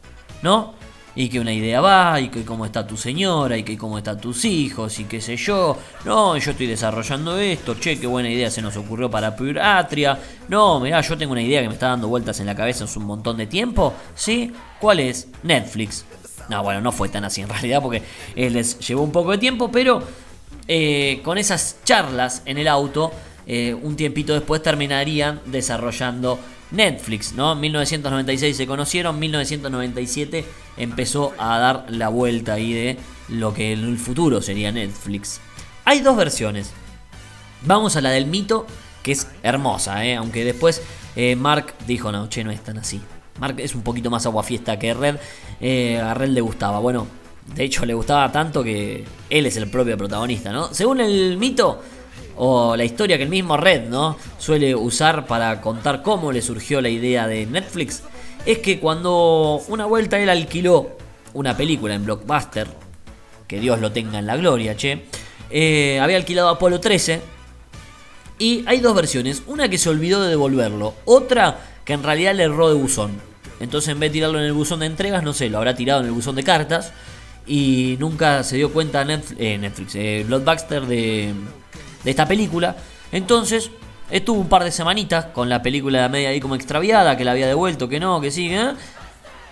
¿no? 0.42 0.74
Y 1.16 1.30
que 1.30 1.40
una 1.40 1.54
idea 1.54 1.80
va, 1.82 2.20
y 2.20 2.30
que 2.30 2.44
cómo 2.44 2.66
está 2.66 2.86
tu 2.86 2.98
señora, 2.98 3.58
y 3.58 3.64
que 3.64 3.78
cómo 3.78 3.98
están 3.98 4.20
tus 4.20 4.46
hijos, 4.46 5.00
y 5.00 5.06
qué 5.06 5.22
sé 5.22 5.38
yo. 5.38 5.78
No, 6.06 6.38
yo 6.38 6.52
estoy 6.52 6.68
desarrollando 6.68 7.38
esto, 7.38 7.76
che, 7.76 8.00
qué 8.00 8.08
buena 8.08 8.30
idea 8.30 8.50
se 8.50 8.62
nos 8.62 8.76
ocurrió 8.78 9.10
para 9.10 9.36
Atria. 9.78 10.18
No, 10.48 10.80
mirá, 10.80 11.02
yo 11.02 11.18
tengo 11.18 11.34
una 11.34 11.42
idea 11.42 11.62
que 11.62 11.68
me 11.68 11.74
está 11.76 11.90
dando 11.90 12.08
vueltas 12.08 12.40
en 12.40 12.48
la 12.48 12.56
cabeza 12.56 12.86
hace 12.86 12.98
un 13.00 13.06
montón 13.06 13.38
de 13.38 13.48
tiempo. 13.48 13.94
¿Sí? 14.16 14.52
¿Cuál 14.80 15.00
es? 15.00 15.28
Netflix. 15.44 16.06
No, 16.50 16.64
bueno, 16.64 16.82
no 16.82 16.92
fue 16.92 17.10
tan 17.10 17.24
así 17.26 17.42
en 17.42 17.50
realidad 17.50 17.82
porque 17.82 18.02
eh, 18.36 18.50
les 18.50 18.80
llevó 18.80 19.04
un 19.04 19.12
poco 19.12 19.32
de 19.32 19.38
tiempo, 19.38 19.72
pero 19.72 20.04
eh, 20.68 21.22
con 21.24 21.38
esas 21.38 21.78
charlas 21.84 22.42
en 22.46 22.58
el 22.58 22.68
auto, 22.68 23.12
eh, 23.46 23.74
un 23.74 23.96
tiempito 23.96 24.34
después 24.34 24.64
terminarían 24.64 25.42
desarrollando 25.46 26.40
Netflix, 26.74 27.34
¿no? 27.34 27.56
1996 27.56 28.58
se 28.58 28.68
conocieron, 28.68 29.20
1997 29.20 30.44
empezó 30.78 31.34
a 31.38 31.58
dar 31.60 31.86
la 31.90 32.10
vuelta 32.10 32.54
ahí 32.54 32.74
de 32.74 32.98
lo 33.30 33.54
que 33.54 33.74
en 33.74 33.86
el 33.86 33.98
futuro 33.98 34.42
sería 34.42 34.72
Netflix. 34.72 35.40
Hay 35.86 36.02
dos 36.02 36.18
versiones. 36.18 36.72
Vamos 37.66 37.96
a 37.96 38.02
la 38.02 38.10
del 38.10 38.26
mito, 38.26 38.66
que 39.04 39.14
es 39.14 39.28
hermosa, 39.44 40.06
¿eh? 40.06 40.16
aunque 40.16 40.44
después 40.44 40.82
eh, 41.16 41.36
Mark 41.36 41.74
dijo, 41.88 42.12
no, 42.12 42.28
che, 42.28 42.44
no 42.44 42.52
es 42.52 42.62
tan 42.62 42.78
así. 42.80 43.02
Mark 43.40 43.60
es 43.60 43.76
un 43.76 43.82
poquito 43.82 44.10
más 44.10 44.26
aguafiesta 44.26 44.78
que 44.78 44.94
Red. 44.94 45.18
Eh, 45.62 46.00
a 46.00 46.14
Red 46.14 46.30
le 46.30 46.42
gustaba. 46.42 46.80
Bueno, 46.80 47.08
de 47.56 47.64
hecho 47.64 47.86
le 47.86 47.94
gustaba 47.94 48.32
tanto 48.32 48.64
que 48.64 49.06
él 49.30 49.46
es 49.46 49.58
el 49.58 49.70
propio 49.70 49.98
protagonista, 49.98 50.52
¿no? 50.52 50.74
Según 50.74 51.02
el 51.02 51.38
mito, 51.38 51.82
o 52.36 52.76
la 52.76 52.84
historia 52.84 53.18
que 53.18 53.24
el 53.24 53.30
mismo 53.30 53.58
Red 53.58 53.90
¿no? 53.90 54.18
suele 54.38 54.76
usar 54.76 55.28
para 55.28 55.62
contar 55.62 56.02
cómo 56.02 56.32
le 56.32 56.42
surgió 56.42 56.82
la 56.82 56.90
idea 56.90 57.28
de 57.28 57.46
Netflix, 57.46 58.04
es 58.46 58.60
que 58.60 58.80
cuando 58.80 59.62
una 59.68 59.86
vuelta 59.86 60.20
él 60.20 60.30
alquiló 60.30 60.98
una 61.34 61.56
película 61.56 61.96
en 61.96 62.06
Blockbuster, 62.06 62.68
que 63.48 63.60
Dios 63.60 63.80
lo 63.80 63.92
tenga 63.92 64.20
en 64.20 64.26
la 64.26 64.36
gloria, 64.36 64.76
che, 64.76 65.06
eh, 65.50 66.00
había 66.02 66.18
alquilado 66.18 66.50
Apolo 66.50 66.80
13, 66.80 67.22
y 68.40 68.64
hay 68.68 68.80
dos 68.80 68.96
versiones, 68.96 69.44
una 69.48 69.70
que 69.70 69.78
se 69.78 69.90
olvidó 69.90 70.22
de 70.22 70.30
devolverlo, 70.30 70.96
otra 71.06 71.60
que 71.86 71.94
en 71.94 72.04
realidad 72.04 72.36
le 72.36 72.44
erró 72.44 72.70
de 72.70 72.76
buzón. 72.76 73.12
Entonces 73.60 73.90
en 73.90 74.00
vez 74.00 74.12
de 74.12 74.16
tirarlo 74.16 74.40
en 74.40 74.46
el 74.46 74.54
buzón 74.54 74.80
de 74.80 74.88
entregas, 74.88 75.24
no 75.24 75.34
sé, 75.34 75.50
lo 75.50 75.58
habrá 75.58 75.76
tirado 75.76 76.02
en 76.02 76.08
el 76.08 76.12
buzón 76.12 76.36
de 76.36 76.44
cartas 76.44 76.92
y 77.46 77.96
nunca 78.00 78.44
se 78.44 78.58
dio 78.58 78.72
cuenta 78.74 79.06
Netflix, 79.06 79.96
eh, 79.96 80.20
eh, 80.20 80.26
Blockbuster 80.28 80.86
de, 80.86 81.34
de 82.04 82.12
esta 82.12 82.28
película. 82.28 82.76
Entonces, 83.12 83.72
estuvo 84.10 84.40
un 84.40 84.50
par 84.50 84.64
de 84.64 84.72
semanitas 84.72 85.26
con 85.26 85.50
la 85.50 85.62
película 85.62 86.04
de 86.04 86.10
media 86.10 86.30
ahí 86.30 86.40
como 86.40 86.56
extraviada, 86.56 87.18
que 87.18 87.24
la 87.24 87.32
había 87.32 87.48
devuelto, 87.48 87.88
que 87.88 88.00
no, 88.00 88.20
que 88.22 88.32
sigue. 88.32 88.62
¿eh? 88.62 88.74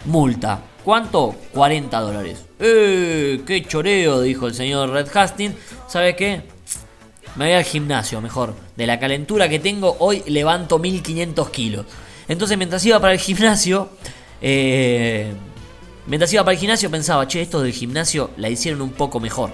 Multa. 0.05 0.61
¿Cuánto? 0.83 1.35
40 1.53 1.99
dólares. 1.99 2.45
¡Eh! 2.59 3.41
¡Qué 3.45 3.63
choreo! 3.63 4.21
Dijo 4.21 4.47
el 4.47 4.55
señor 4.55 4.89
Red 4.89 5.07
Hastings. 5.15 5.55
¿Sabe 5.87 6.15
qué? 6.15 6.41
me 7.35 7.45
voy 7.45 7.53
al 7.53 7.63
gimnasio, 7.63 8.21
mejor. 8.21 8.53
De 8.75 8.85
la 8.85 8.99
calentura 8.99 9.47
que 9.47 9.59
tengo, 9.59 9.95
hoy 9.99 10.23
levanto 10.27 10.79
1500 10.79 11.49
kilos. 11.49 11.85
Entonces, 12.27 12.57
mientras 12.57 12.85
iba 12.85 12.99
para 12.99 13.13
el 13.13 13.19
gimnasio, 13.19 13.89
eh, 14.41 15.31
mientras 16.07 16.31
iba 16.33 16.43
para 16.43 16.53
el 16.53 16.59
gimnasio, 16.59 16.89
pensaba, 16.89 17.27
che, 17.27 17.41
esto 17.41 17.61
del 17.61 17.73
gimnasio 17.73 18.31
la 18.37 18.49
hicieron 18.49 18.81
un 18.81 18.91
poco 18.91 19.19
mejor. 19.19 19.51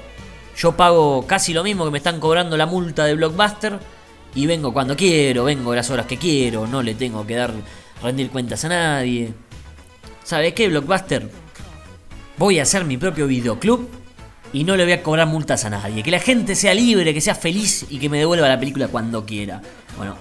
Yo 0.58 0.76
pago 0.76 1.26
casi 1.28 1.54
lo 1.54 1.64
mismo 1.64 1.86
que 1.86 1.92
me 1.92 2.00
están 2.00 2.20
cobrando 2.20 2.58
la 2.58 2.66
multa 2.66 3.06
de 3.06 3.14
Blockbuster 3.14 3.80
y 4.34 4.48
vengo 4.48 4.74
cuando 4.74 4.96
quiero, 4.96 5.44
vengo 5.44 5.76
las 5.76 5.90
horas 5.92 6.08
que 6.08 6.18
quiero, 6.18 6.66
no 6.66 6.82
le 6.82 6.96
tengo 6.96 7.26
que 7.28 7.36
dar 7.36 7.54
rendir 8.02 8.32
cuentas 8.32 8.66
a 8.66 8.70
nadie. 8.70 9.34
¿Sabes 10.24 10.54
qué, 10.54 10.68
Blockbuster? 10.68 11.30
Voy 12.38 12.58
a 12.58 12.64
hacer 12.64 12.86
mi 12.86 12.98
propio 12.98 13.28
videoclub 13.28 13.88
y 14.52 14.64
no 14.64 14.76
le 14.76 14.84
voy 14.84 14.94
a 14.94 15.04
cobrar 15.04 15.28
multas 15.28 15.64
a 15.66 15.70
nadie. 15.70 16.02
Que 16.02 16.10
la 16.10 16.20
gente 16.20 16.56
sea 16.56 16.74
libre, 16.74 17.14
que 17.14 17.22
sea 17.22 17.36
feliz 17.36 17.86
y 17.92 18.00
que 18.00 18.10
me 18.10 18.18
devuelva 18.18 18.48
la 18.48 18.60
película 18.60 18.88
cuando 18.88 19.26
quiera. 19.28 19.62
Bueno, 19.96 20.16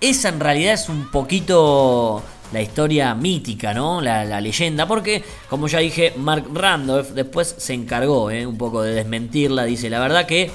esa 0.00 0.30
en 0.30 0.40
realidad 0.40 0.74
es 0.74 0.88
un 0.88 1.12
poquito 1.12 2.24
la 2.52 2.60
historia 2.60 3.14
mítica, 3.14 3.72
¿no? 3.74 4.00
La, 4.00 4.40
leyenda, 4.40 4.86
porque 4.86 5.24
como 5.48 5.68
ya 5.68 5.78
dije, 5.78 6.12
Mark 6.16 6.46
Randolph 6.52 7.10
después 7.10 7.54
se 7.58 7.74
encargó 7.74 8.30
¿eh? 8.30 8.46
un 8.46 8.58
poco 8.58 8.82
de 8.82 8.94
desmentirla, 8.94 9.64
dice, 9.64 9.88
la 9.90 10.00
verdad 10.00 10.26
que 10.26 10.50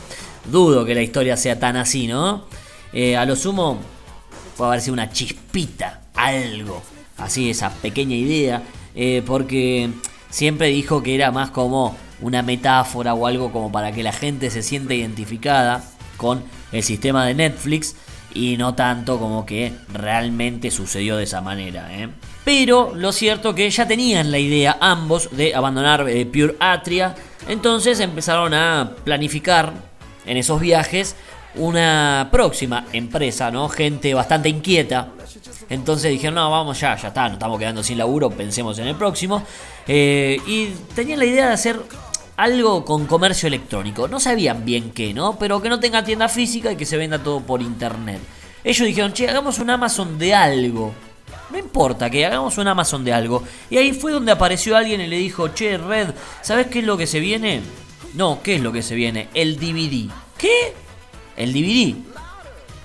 dudo 0.52 0.86
que 0.86 0.96
la 0.96 1.02
historia 1.02 1.36
sea 1.38 1.60
tan 1.60 1.76
así, 1.76 2.08
¿no? 2.08 2.46
Eh, 2.94 3.18
a 3.18 3.26
lo 3.26 3.36
sumo 3.36 3.80
puede 4.56 4.70
haber 4.70 4.82
sido 4.82 4.94
una 4.94 5.12
chispita, 5.12 6.02
algo, 6.16 6.82
así 7.18 7.50
esa 7.50 7.70
pequeña 7.70 8.16
idea, 8.16 8.64
eh, 8.96 9.24
porque 9.26 9.90
siempre 10.30 10.68
dijo 10.68 11.04
que 11.04 11.16
era 11.16 11.32
más 11.32 11.52
como 11.52 11.96
una 12.22 12.42
metáfora 12.42 13.14
o 13.14 13.28
algo 13.28 13.52
como 13.52 13.72
para 13.72 13.92
que 13.92 14.04
la 14.04 14.12
gente 14.12 14.50
se 14.50 14.64
sienta 14.64 14.94
identificada 14.94 15.84
con 16.18 16.44
el 16.72 16.84
sistema 16.84 17.26
de 17.26 17.36
Netflix 17.36 17.96
y 18.38 18.56
no 18.56 18.76
tanto 18.76 19.18
como 19.20 19.46
que 19.46 19.74
realmente 19.92 20.70
sucedió 20.70 21.18
de 21.18 21.24
esa 21.24 21.42
manera. 21.42 21.88
¿eh? 21.92 22.08
Pero 22.46 22.94
lo 22.96 23.12
cierto 23.12 23.56
que 23.56 23.68
ya 23.70 23.88
tenían 23.88 24.32
la 24.32 24.38
idea 24.38 24.78
ambos 24.80 25.36
de 25.36 25.56
abandonar 25.56 26.08
eh, 26.08 26.26
Pure 26.26 26.56
Atria, 26.60 27.16
entonces 27.48 28.00
empezaron 28.00 28.54
a 28.54 28.92
planificar 29.04 29.74
en 30.26 30.38
esos 30.38 30.62
viajes 30.62 31.16
una 31.56 32.30
próxima 32.32 32.86
empresa, 32.94 33.50
¿no? 33.50 33.68
Gente 33.70 34.14
bastante 34.14 34.50
inquieta. 34.50 35.08
Entonces 35.70 36.12
dijeron, 36.12 36.36
no, 36.36 36.52
vamos 36.52 36.80
ya, 36.80 36.96
ya 36.96 37.08
está, 37.08 37.24
nos 37.24 37.34
estamos 37.34 37.58
quedando 37.58 37.84
sin 37.84 37.98
laburo, 37.98 38.30
pensemos 38.30 38.78
en 38.78 38.88
el 38.88 38.96
próximo. 38.96 39.44
Eh, 39.88 40.40
y 40.46 40.68
tenían 40.94 41.20
la 41.20 41.26
idea 41.26 41.48
de 41.48 41.54
hacer 41.54 41.80
algo 42.38 42.86
con 42.86 43.08
comercio 43.08 43.48
electrónico. 43.48 44.08
No 44.08 44.20
sabían 44.20 44.64
bien 44.64 44.92
qué, 44.92 45.14
¿no? 45.14 45.38
Pero 45.38 45.62
que 45.62 45.70
no 45.70 45.80
tenga 45.80 46.04
tienda 46.04 46.30
física 46.30 46.72
y 46.72 46.78
que 46.78 46.86
se 46.86 46.96
venda 46.96 47.22
todo 47.22 47.42
por 47.42 47.62
internet. 47.62 48.22
Ellos 48.64 48.88
dijeron, 48.88 49.12
che, 49.12 49.28
hagamos 49.28 49.60
un 49.60 49.72
Amazon 49.72 50.18
de 50.18 50.34
algo. 50.34 50.94
No 51.50 51.58
importa, 51.58 52.10
que 52.10 52.26
hagamos 52.26 52.58
un 52.58 52.68
Amazon 52.68 53.04
de 53.04 53.14
algo. 53.14 53.44
Y 53.70 53.78
ahí 53.78 53.92
fue 53.92 54.12
donde 54.12 54.32
apareció 54.32 54.78
alguien 54.78 55.02
y 55.02 55.08
le 55.08 55.18
dijo, 55.18 55.50
che, 55.50 55.78
Red, 55.78 56.10
¿sabes 56.42 56.68
qué 56.68 56.80
es 56.80 56.86
lo 56.86 56.96
que 56.96 57.08
se 57.08 57.20
viene? 57.20 57.62
No, 58.14 58.40
¿qué 58.44 58.56
es 58.56 58.62
lo 58.62 58.72
que 58.72 58.84
se 58.84 58.96
viene? 58.96 59.30
El 59.34 59.58
DVD. 59.58 60.12
¿Qué? 60.38 60.74
El 61.36 61.54
DVD. 61.54 61.96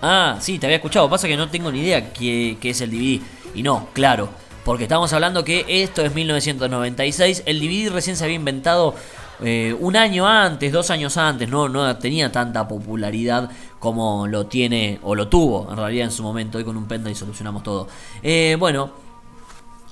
Ah, 0.01 0.39
sí, 0.41 0.59
te 0.59 0.67
había 0.67 0.77
escuchado. 0.77 1.11
Pasa 1.11 1.29
que 1.29 1.37
no 1.37 1.51
tengo 1.51 1.71
ni 1.71 1.81
idea 1.81 2.13
qué, 2.13 2.57
qué 2.61 2.71
es 2.71 2.81
el 2.81 2.91
DVD. 2.91 3.21
Y 3.55 3.63
no, 3.63 3.89
claro. 3.93 4.31
Porque 4.65 4.85
estamos 4.85 5.13
hablando 5.13 5.45
que 5.45 5.65
esto 5.69 6.03
es 6.05 6.15
1996. 6.15 7.43
El 7.47 7.61
DVD 7.61 7.91
recién 7.91 8.17
se 8.17 8.25
había 8.25 8.37
inventado 8.37 8.95
eh, 9.41 9.75
un 9.79 9.97
año 9.97 10.27
antes, 10.27 10.73
dos 10.73 10.91
años 10.91 11.17
antes, 11.17 11.49
no, 11.49 11.69
no 11.69 11.97
tenía 11.97 12.31
tanta 12.31 12.69
popularidad 12.69 13.51
como 13.79 14.27
lo 14.27 14.47
tiene 14.47 15.01
o 15.03 15.15
lo 15.15 15.29
tuvo 15.29 15.69
en 15.71 15.77
realidad 15.77 16.07
en 16.07 16.13
su 16.13 16.23
momento. 16.23 16.59
Hoy 16.59 16.65
con 16.65 16.77
un 16.77 16.87
y 17.09 17.15
solucionamos 17.15 17.63
todo. 17.63 17.89
Eh, 18.23 18.57
bueno, 18.59 18.93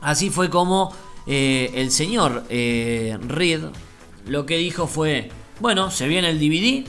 así 0.02 0.30
fue 0.30 0.50
como 0.50 0.92
eh, 1.26 1.70
el 1.74 1.90
señor 1.90 2.44
Reed 2.48 3.62
lo 4.26 4.46
que 4.46 4.58
dijo 4.58 4.86
fue, 4.86 5.30
bueno, 5.60 5.90
se 5.90 6.06
viene 6.06 6.30
el 6.30 6.38
DVD 6.38 6.86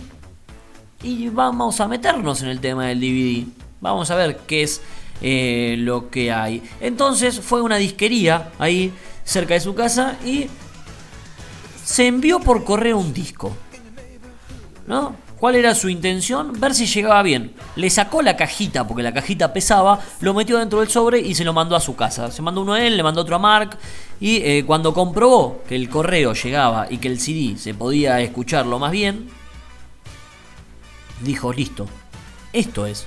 y 1.04 1.30
vamos 1.30 1.80
a 1.80 1.88
meternos 1.88 2.42
en 2.44 2.50
el 2.50 2.60
tema 2.60 2.88
del 2.88 3.00
DVD. 3.00 3.48
Vamos 3.80 4.12
a 4.12 4.16
ver 4.16 4.38
qué 4.46 4.64
es 4.64 4.82
lo 5.80 6.10
que 6.12 6.32
hay. 6.32 6.62
Entonces 6.80 7.40
fue 7.40 7.62
una 7.62 7.78
disquería 7.78 8.52
ahí 8.60 8.94
cerca 9.24 9.54
de 9.54 9.60
su 9.62 9.74
casa 9.74 10.18
y 10.26 10.48
se 11.92 12.08
envió 12.08 12.40
por 12.40 12.64
correo 12.64 12.98
un 12.98 13.14
disco. 13.14 13.52
¿No? 14.88 15.14
¿Cuál 15.38 15.56
era 15.56 15.76
su 15.76 15.90
intención? 15.90 16.54
Ver 16.58 16.74
si 16.74 16.86
llegaba 16.86 17.22
bien. 17.22 17.54
Le 17.76 17.90
sacó 17.90 18.22
la 18.22 18.38
cajita, 18.38 18.88
porque 18.88 19.04
la 19.04 19.14
cajita 19.14 19.52
pesaba, 19.52 20.00
lo 20.22 20.34
metió 20.34 20.58
dentro 20.58 20.80
del 20.80 20.88
sobre 20.88 21.20
y 21.20 21.36
se 21.36 21.44
lo 21.44 21.52
mandó 21.52 21.76
a 21.76 21.82
su 21.82 21.96
casa. 21.96 22.32
Se 22.32 22.42
mandó 22.42 22.62
uno 22.62 22.74
a 22.74 22.82
él, 22.82 22.96
le 22.96 23.04
mandó 23.04 23.22
otro 23.22 23.36
a 23.36 23.40
Mark. 23.40 23.78
Y 24.22 24.38
eh, 24.38 24.64
cuando 24.66 24.94
comprobó 24.94 25.64
que 25.68 25.76
el 25.76 25.90
correo 25.90 26.34
llegaba 26.34 26.88
y 26.90 26.98
que 26.98 27.10
el 27.10 27.20
CD 27.20 27.58
se 27.58 27.74
podía 27.74 28.22
escucharlo 28.22 28.80
más 28.80 28.92
bien, 28.92 29.28
dijo, 31.22 31.52
listo, 31.52 31.88
esto 32.54 32.86
es. 32.86 33.06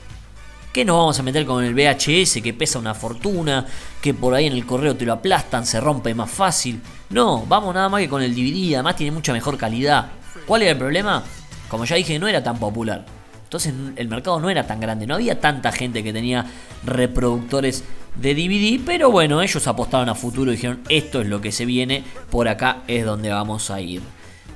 ¿Qué 0.74 0.84
nos 0.84 0.96
vamos 0.96 1.16
a 1.20 1.22
meter 1.22 1.46
con 1.46 1.62
el 1.62 1.72
VHS 1.72 2.42
que 2.42 2.52
pesa 2.52 2.80
una 2.80 2.94
fortuna? 2.94 3.64
Que 4.02 4.12
por 4.12 4.34
ahí 4.34 4.46
en 4.46 4.54
el 4.54 4.66
correo 4.66 4.96
te 4.96 5.04
lo 5.04 5.12
aplastan, 5.12 5.64
se 5.64 5.80
rompe 5.80 6.12
más 6.16 6.28
fácil. 6.28 6.80
No, 7.10 7.46
vamos 7.46 7.72
nada 7.72 7.88
más 7.88 8.00
que 8.00 8.08
con 8.08 8.20
el 8.20 8.34
DVD, 8.34 8.74
además 8.74 8.96
tiene 8.96 9.12
mucha 9.12 9.32
mejor 9.32 9.56
calidad. 9.56 10.10
¿Cuál 10.44 10.62
era 10.62 10.72
el 10.72 10.76
problema? 10.76 11.22
Como 11.68 11.84
ya 11.84 11.94
dije, 11.94 12.18
no 12.18 12.26
era 12.26 12.42
tan 12.42 12.58
popular. 12.58 13.06
Entonces 13.44 13.72
el 13.94 14.08
mercado 14.08 14.40
no 14.40 14.50
era 14.50 14.66
tan 14.66 14.80
grande, 14.80 15.06
no 15.06 15.14
había 15.14 15.38
tanta 15.38 15.70
gente 15.70 16.02
que 16.02 16.12
tenía 16.12 16.44
reproductores 16.82 17.84
de 18.16 18.34
DVD, 18.34 18.84
pero 18.84 19.12
bueno, 19.12 19.42
ellos 19.42 19.64
apostaron 19.68 20.08
a 20.08 20.16
futuro 20.16 20.50
y 20.50 20.56
dijeron, 20.56 20.80
esto 20.88 21.20
es 21.20 21.28
lo 21.28 21.40
que 21.40 21.52
se 21.52 21.66
viene, 21.66 22.02
por 22.30 22.48
acá 22.48 22.78
es 22.88 23.04
donde 23.04 23.30
vamos 23.30 23.70
a 23.70 23.80
ir. 23.80 24.02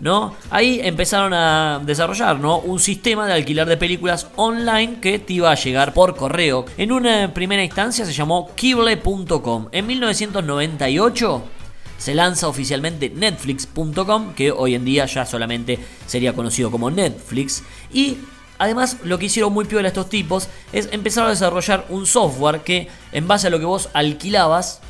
¿No? 0.00 0.34
Ahí 0.50 0.80
empezaron 0.82 1.32
a 1.34 1.80
desarrollar. 1.84 2.38
Un 2.44 2.80
sistema 2.80 3.26
de 3.26 3.32
alquilar 3.32 3.68
de 3.68 3.76
películas 3.76 4.28
online 4.36 5.00
que 5.00 5.18
te 5.18 5.34
iba 5.34 5.50
a 5.50 5.54
llegar 5.54 5.92
por 5.92 6.16
correo. 6.16 6.64
En 6.76 6.92
una 6.92 7.32
primera 7.34 7.62
instancia 7.62 8.04
se 8.04 8.12
llamó 8.12 8.50
Kible.com. 8.54 9.68
En 9.72 9.86
1998 9.86 11.42
se 11.98 12.14
lanza 12.14 12.48
oficialmente 12.48 13.10
Netflix.com, 13.10 14.34
que 14.34 14.52
hoy 14.52 14.74
en 14.74 14.84
día 14.84 15.06
ya 15.06 15.26
solamente 15.26 15.78
sería 16.06 16.32
conocido 16.32 16.70
como 16.70 16.90
Netflix. 16.90 17.62
Y 17.92 18.18
además 18.58 18.98
lo 19.04 19.18
que 19.18 19.26
hicieron 19.26 19.52
muy 19.52 19.64
piola 19.64 19.88
estos 19.88 20.08
tipos 20.08 20.48
es 20.72 20.88
empezar 20.92 21.26
a 21.26 21.30
desarrollar 21.30 21.86
un 21.88 22.06
software 22.06 22.60
que 22.60 22.88
en 23.12 23.26
base 23.26 23.48
a 23.48 23.50
lo 23.50 23.58
que 23.58 23.64
vos 23.64 23.88
alquilabas 23.92 24.80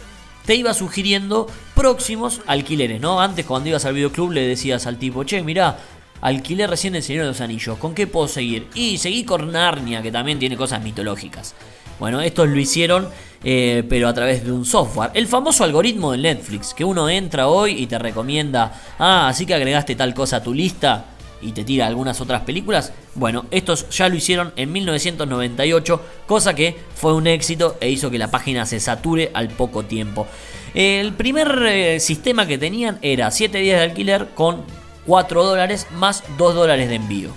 te 0.48 0.54
iba 0.54 0.72
sugiriendo 0.72 1.46
próximos 1.74 2.40
alquileres, 2.46 3.02
¿no? 3.02 3.20
Antes 3.20 3.44
cuando 3.44 3.68
ibas 3.68 3.84
al 3.84 3.92
videoclub 3.92 4.32
le 4.32 4.48
decías 4.48 4.86
al 4.86 4.96
tipo, 4.96 5.22
che, 5.24 5.42
mirá, 5.42 5.76
alquilé 6.22 6.66
recién 6.66 6.94
el 6.94 7.02
Señor 7.02 7.24
de 7.24 7.28
los 7.28 7.42
Anillos, 7.42 7.76
¿con 7.76 7.94
qué 7.94 8.06
puedo 8.06 8.28
seguir? 8.28 8.66
Y 8.74 8.96
seguí 8.96 9.24
con 9.24 9.52
Narnia, 9.52 10.00
que 10.00 10.10
también 10.10 10.38
tiene 10.38 10.56
cosas 10.56 10.82
mitológicas. 10.82 11.54
Bueno, 12.00 12.22
estos 12.22 12.48
lo 12.48 12.58
hicieron, 12.58 13.10
eh, 13.44 13.84
pero 13.90 14.08
a 14.08 14.14
través 14.14 14.42
de 14.42 14.50
un 14.50 14.64
software. 14.64 15.10
El 15.12 15.26
famoso 15.26 15.64
algoritmo 15.64 16.12
de 16.12 16.18
Netflix, 16.18 16.72
que 16.72 16.82
uno 16.82 17.10
entra 17.10 17.48
hoy 17.48 17.72
y 17.72 17.86
te 17.86 17.98
recomienda, 17.98 18.72
ah, 18.98 19.28
así 19.28 19.44
que 19.44 19.52
agregaste 19.52 19.96
tal 19.96 20.14
cosa 20.14 20.36
a 20.36 20.42
tu 20.42 20.54
lista 20.54 21.17
y 21.40 21.52
te 21.52 21.64
tira 21.64 21.86
algunas 21.86 22.20
otras 22.20 22.42
películas. 22.42 22.92
Bueno, 23.14 23.46
estos 23.50 23.88
ya 23.90 24.08
lo 24.08 24.16
hicieron 24.16 24.52
en 24.56 24.72
1998, 24.72 26.00
cosa 26.26 26.54
que 26.54 26.76
fue 26.94 27.14
un 27.14 27.26
éxito 27.26 27.76
e 27.80 27.90
hizo 27.90 28.10
que 28.10 28.18
la 28.18 28.30
página 28.30 28.66
se 28.66 28.80
sature 28.80 29.30
al 29.34 29.48
poco 29.48 29.84
tiempo. 29.84 30.26
El 30.74 31.12
primer 31.12 31.62
eh, 31.66 32.00
sistema 32.00 32.46
que 32.46 32.58
tenían 32.58 32.98
era 33.02 33.30
7 33.30 33.58
días 33.58 33.78
de 33.78 33.84
alquiler 33.84 34.28
con 34.34 34.62
4 35.06 35.44
dólares 35.44 35.86
más 35.94 36.22
2 36.36 36.54
dólares 36.54 36.88
de 36.88 36.96
envío. 36.96 37.30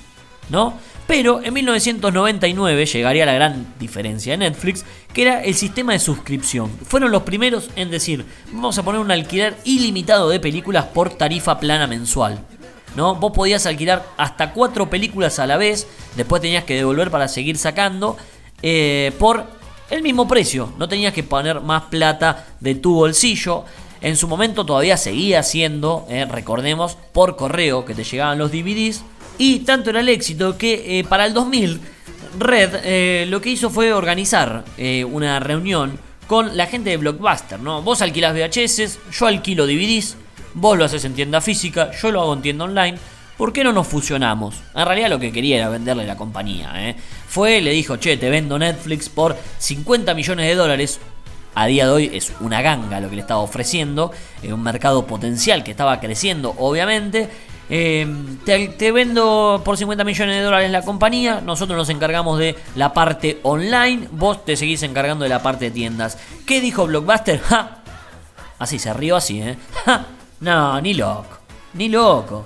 ¿No? 0.49 0.77
Pero 1.07 1.41
en 1.43 1.53
1999 1.53 2.85
llegaría 2.85 3.25
la 3.25 3.33
gran 3.33 3.73
diferencia 3.79 4.31
de 4.31 4.37
Netflix, 4.37 4.85
que 5.13 5.23
era 5.23 5.43
el 5.43 5.55
sistema 5.55 5.91
de 5.91 5.99
suscripción. 5.99 6.69
Fueron 6.85 7.11
los 7.11 7.23
primeros 7.23 7.69
en 7.75 7.91
decir, 7.91 8.25
vamos 8.51 8.77
a 8.77 8.83
poner 8.83 9.01
un 9.01 9.11
alquiler 9.11 9.57
ilimitado 9.65 10.29
de 10.29 10.39
películas 10.39 10.85
por 10.85 11.09
tarifa 11.09 11.59
plana 11.59 11.85
mensual. 11.85 12.45
¿No? 12.95 13.15
Vos 13.15 13.31
podías 13.33 13.65
alquilar 13.65 14.05
hasta 14.17 14.53
cuatro 14.53 14.89
películas 14.89 15.39
a 15.39 15.47
la 15.47 15.57
vez, 15.57 15.87
después 16.15 16.41
tenías 16.41 16.63
que 16.63 16.75
devolver 16.75 17.11
para 17.11 17.27
seguir 17.27 17.57
sacando, 17.57 18.17
eh, 18.61 19.11
por 19.19 19.45
el 19.89 20.01
mismo 20.01 20.27
precio, 20.27 20.71
no 20.77 20.87
tenías 20.87 21.13
que 21.13 21.23
poner 21.23 21.61
más 21.61 21.83
plata 21.83 22.47
de 22.59 22.75
tu 22.75 22.93
bolsillo. 22.95 23.65
En 24.01 24.17
su 24.17 24.27
momento 24.27 24.65
todavía 24.65 24.97
seguía 24.97 25.43
siendo, 25.43 26.05
eh, 26.09 26.25
recordemos, 26.25 26.97
por 27.11 27.35
correo 27.35 27.85
que 27.85 27.93
te 27.93 28.03
llegaban 28.03 28.37
los 28.37 28.51
DVDs. 28.51 29.03
Y 29.37 29.59
tanto 29.59 29.89
era 29.89 29.99
el 29.99 30.09
éxito 30.09 30.57
que 30.57 30.99
eh, 30.99 31.03
para 31.03 31.25
el 31.25 31.33
2000 31.33 31.79
Red 32.39 33.27
lo 33.27 33.41
que 33.41 33.49
hizo 33.49 33.69
fue 33.69 33.91
organizar 33.91 34.63
una 35.11 35.39
reunión 35.41 35.99
con 36.31 36.55
la 36.55 36.65
gente 36.65 36.91
de 36.91 36.95
Blockbuster. 36.95 37.59
¿no? 37.59 37.81
Vos 37.81 38.01
alquilas 38.01 38.33
VHS, 38.33 38.99
yo 39.11 39.27
alquilo 39.27 39.67
DVDs, 39.67 40.15
Vos 40.53 40.77
lo 40.77 40.85
haces 40.85 41.05
en 41.05 41.13
tienda 41.13 41.41
física, 41.41 41.91
yo 42.01 42.11
lo 42.11 42.21
hago 42.21 42.33
en 42.33 42.41
tienda 42.41 42.65
online. 42.65 42.97
¿por 43.41 43.51
qué 43.51 43.63
no 43.63 43.73
nos 43.73 43.87
fusionamos? 43.87 44.53
En 44.75 44.85
realidad 44.85 45.09
lo 45.09 45.17
que 45.17 45.31
quería 45.31 45.57
era 45.57 45.67
venderle 45.67 46.05
la 46.05 46.15
compañía. 46.15 46.73
¿eh? 46.75 46.95
Fue, 47.27 47.59
le 47.59 47.71
dijo, 47.71 47.97
che, 47.97 48.15
te 48.15 48.29
vendo 48.29 48.59
Netflix 48.59 49.09
por 49.09 49.35
50 49.57 50.13
millones 50.13 50.45
de 50.45 50.53
dólares. 50.53 50.99
A 51.55 51.65
día 51.65 51.85
de 51.85 51.91
hoy 51.91 52.11
es 52.13 52.33
una 52.39 52.61
ganga 52.61 52.99
lo 52.99 53.09
que 53.09 53.15
le 53.15 53.21
estaba 53.21 53.39
ofreciendo, 53.39 54.11
en 54.43 54.53
un 54.53 54.61
mercado 54.61 55.07
potencial 55.07 55.63
que 55.63 55.71
estaba 55.71 55.99
creciendo, 55.99 56.53
obviamente. 56.59 57.29
Eh, 57.67 58.05
te, 58.45 58.91
vendo 58.91 59.59
por 59.65 59.75
50 59.75 60.03
millones 60.03 60.35
de 60.35 60.43
dólares 60.43 60.69
la 60.69 60.83
compañía, 60.83 61.41
nosotros 61.41 61.75
nos 61.75 61.89
encargamos 61.89 62.37
de 62.37 62.55
la 62.75 62.93
parte 62.93 63.39
online, 63.41 64.07
vos 64.11 64.45
te 64.45 64.55
seguís 64.55 64.83
encargando 64.83 65.23
de 65.23 65.29
la 65.29 65.41
parte 65.41 65.65
de 65.65 65.71
tiendas. 65.71 66.19
¿Qué 66.45 66.61
dijo 66.61 66.85
Blockbuster? 66.85 67.41
Así, 68.59 68.77
se 68.77 68.93
rió 68.93 69.15
así, 69.15 69.41
¿eh? 69.41 69.57
No, 70.41 70.81
ni 70.81 70.93
loco, 70.95 71.37
ni 71.73 71.87
loco. 71.87 72.45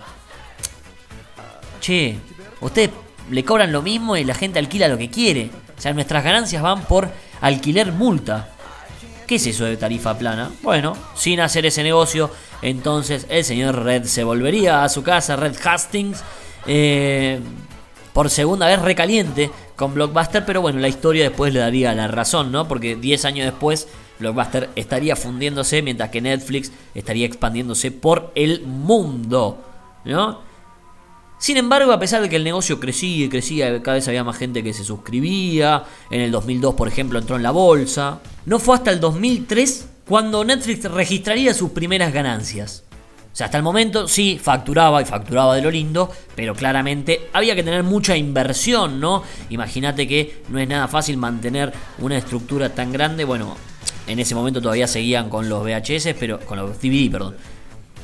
Che, 1.79 2.17
ustedes 2.61 2.91
le 3.29 3.43
cobran 3.43 3.71
lo 3.71 3.81
mismo 3.81 4.17
y 4.17 4.23
la 4.23 4.35
gente 4.35 4.59
alquila 4.59 4.87
lo 4.87 4.97
que 4.97 5.09
quiere. 5.09 5.49
O 5.77 5.81
sea, 5.81 5.93
nuestras 5.93 6.23
ganancias 6.23 6.61
van 6.61 6.83
por 6.83 7.09
alquiler 7.41 7.91
multa. 7.91 8.49
¿Qué 9.25 9.35
es 9.35 9.47
eso 9.47 9.65
de 9.65 9.77
tarifa 9.77 10.17
plana? 10.17 10.51
Bueno, 10.61 10.95
sin 11.15 11.39
hacer 11.39 11.65
ese 11.65 11.83
negocio, 11.83 12.29
entonces 12.61 13.25
el 13.29 13.43
señor 13.43 13.83
Red 13.83 14.03
se 14.03 14.23
volvería 14.23 14.83
a 14.83 14.89
su 14.89 15.01
casa, 15.01 15.35
Red 15.35 15.55
Hastings, 15.63 16.23
eh, 16.67 17.39
por 18.13 18.29
segunda 18.29 18.67
vez 18.67 18.81
recaliente 18.81 19.49
con 19.75 19.93
Blockbuster, 19.93 20.45
pero 20.45 20.61
bueno, 20.61 20.79
la 20.79 20.87
historia 20.87 21.23
después 21.23 21.53
le 21.53 21.59
daría 21.59 21.93
la 21.93 22.07
razón, 22.07 22.51
¿no? 22.51 22.67
Porque 22.67 22.95
10 22.95 23.25
años 23.25 23.45
después 23.45 23.87
Blockbuster 24.19 24.69
estaría 24.75 25.15
fundiéndose 25.15 25.81
mientras 25.81 26.09
que 26.09 26.21
Netflix 26.21 26.71
estaría 26.93 27.25
expandiéndose 27.25 27.91
por 27.91 28.31
el 28.35 28.61
mundo, 28.61 29.63
¿no? 30.05 30.39
Sin 31.37 31.57
embargo, 31.57 31.91
a 31.91 31.99
pesar 31.99 32.21
de 32.21 32.29
que 32.29 32.37
el 32.37 32.43
negocio 32.43 32.79
crecía 32.79 33.25
y 33.25 33.29
crecía, 33.29 33.81
cada 33.83 33.95
vez 33.95 34.07
había 34.07 34.23
más 34.23 34.37
gente 34.37 34.63
que 34.63 34.73
se 34.73 34.83
suscribía, 34.83 35.83
en 36.09 36.21
el 36.21 36.31
2002 36.31 36.75
por 36.75 36.87
ejemplo 36.87 37.19
entró 37.19 37.35
en 37.35 37.43
la 37.43 37.51
bolsa, 37.51 38.19
no 38.45 38.57
fue 38.57 38.75
hasta 38.75 38.91
el 38.91 38.99
2003 38.99 39.89
cuando 40.07 40.43
Netflix 40.43 40.85
registraría 40.85 41.53
sus 41.53 41.71
primeras 41.71 42.13
ganancias. 42.13 42.83
O 43.35 43.37
sea, 43.37 43.47
hasta 43.47 43.57
el 43.57 43.63
momento 43.63 44.07
sí 44.07 44.39
facturaba 44.41 45.01
y 45.01 45.05
facturaba 45.05 45.55
de 45.55 45.61
lo 45.61 45.69
lindo, 45.69 46.09
pero 46.35 46.55
claramente 46.55 47.27
había 47.33 47.53
que 47.53 47.63
tener 47.63 47.83
mucha 47.83 48.15
inversión, 48.15 49.01
¿no? 49.01 49.23
Imagínate 49.49 50.07
que 50.07 50.43
no 50.47 50.57
es 50.57 50.69
nada 50.69 50.87
fácil 50.87 51.17
mantener 51.17 51.73
una 51.99 52.17
estructura 52.17 52.69
tan 52.69 52.93
grande. 52.93 53.25
Bueno, 53.25 53.57
en 54.07 54.19
ese 54.19 54.35
momento 54.35 54.61
todavía 54.61 54.87
seguían 54.87 55.29
con 55.29 55.49
los 55.49 55.63
VHS, 55.63 56.15
pero 56.19 56.39
con 56.41 56.57
los 56.57 56.81
DVD, 56.81 57.11
perdón. 57.11 57.35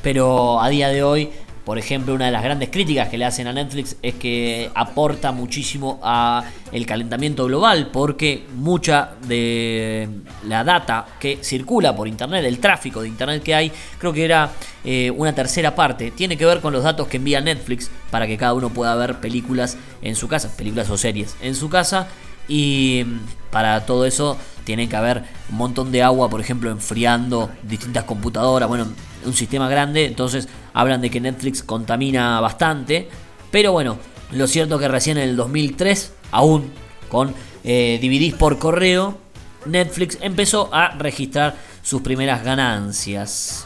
Pero 0.01 0.61
a 0.61 0.69
día 0.69 0.89
de 0.89 1.03
hoy 1.03 1.29
por 1.65 1.77
ejemplo, 1.77 2.15
una 2.15 2.25
de 2.25 2.31
las 2.31 2.43
grandes 2.43 2.69
críticas 2.69 3.09
que 3.09 3.19
le 3.19 3.25
hacen 3.25 3.45
a 3.45 3.53
Netflix 3.53 3.95
es 4.01 4.15
que 4.15 4.71
aporta 4.73 5.31
muchísimo 5.31 5.99
a 6.01 6.43
el 6.71 6.87
calentamiento 6.87 7.45
global 7.45 7.89
porque 7.93 8.45
mucha 8.55 9.11
de 9.27 10.09
la 10.47 10.63
data 10.63 11.05
que 11.19 11.37
circula 11.41 11.95
por 11.95 12.07
internet, 12.07 12.45
el 12.45 12.57
tráfico 12.59 13.01
de 13.01 13.09
internet 13.09 13.43
que 13.43 13.53
hay, 13.53 13.71
creo 13.99 14.11
que 14.11 14.25
era 14.25 14.51
eh, 14.83 15.11
una 15.11 15.35
tercera 15.35 15.75
parte, 15.75 16.09
tiene 16.09 16.35
que 16.35 16.45
ver 16.45 16.61
con 16.61 16.73
los 16.73 16.83
datos 16.83 17.07
que 17.07 17.17
envía 17.17 17.39
Netflix 17.41 17.91
para 18.09 18.25
que 18.25 18.37
cada 18.37 18.53
uno 18.53 18.69
pueda 18.69 18.95
ver 18.95 19.19
películas 19.19 19.77
en 20.01 20.15
su 20.15 20.27
casa, 20.27 20.55
películas 20.57 20.89
o 20.89 20.97
series 20.97 21.35
en 21.41 21.53
su 21.53 21.69
casa 21.69 22.07
y 22.51 23.05
para 23.49 23.85
todo 23.85 24.05
eso 24.05 24.37
tiene 24.65 24.89
que 24.89 24.97
haber 24.97 25.23
un 25.49 25.55
montón 25.55 25.89
de 25.89 26.03
agua, 26.03 26.29
por 26.29 26.41
ejemplo, 26.41 26.69
enfriando 26.69 27.49
distintas 27.63 28.03
computadoras, 28.03 28.67
bueno, 28.67 28.87
un 29.25 29.33
sistema 29.33 29.69
grande, 29.69 30.05
entonces 30.05 30.49
hablan 30.73 30.99
de 30.99 31.09
que 31.09 31.21
Netflix 31.21 31.63
contamina 31.63 32.41
bastante, 32.41 33.07
pero 33.51 33.71
bueno, 33.71 33.97
lo 34.33 34.47
cierto 34.47 34.77
que 34.79 34.89
recién 34.89 35.17
en 35.17 35.29
el 35.29 35.37
2003, 35.37 36.11
aún 36.31 36.71
con 37.07 37.33
eh, 37.63 37.99
DVDs 38.01 38.37
por 38.37 38.59
correo, 38.59 39.17
Netflix 39.65 40.17
empezó 40.19 40.73
a 40.73 40.89
registrar 40.97 41.55
sus 41.81 42.01
primeras 42.01 42.43
ganancias. 42.43 43.65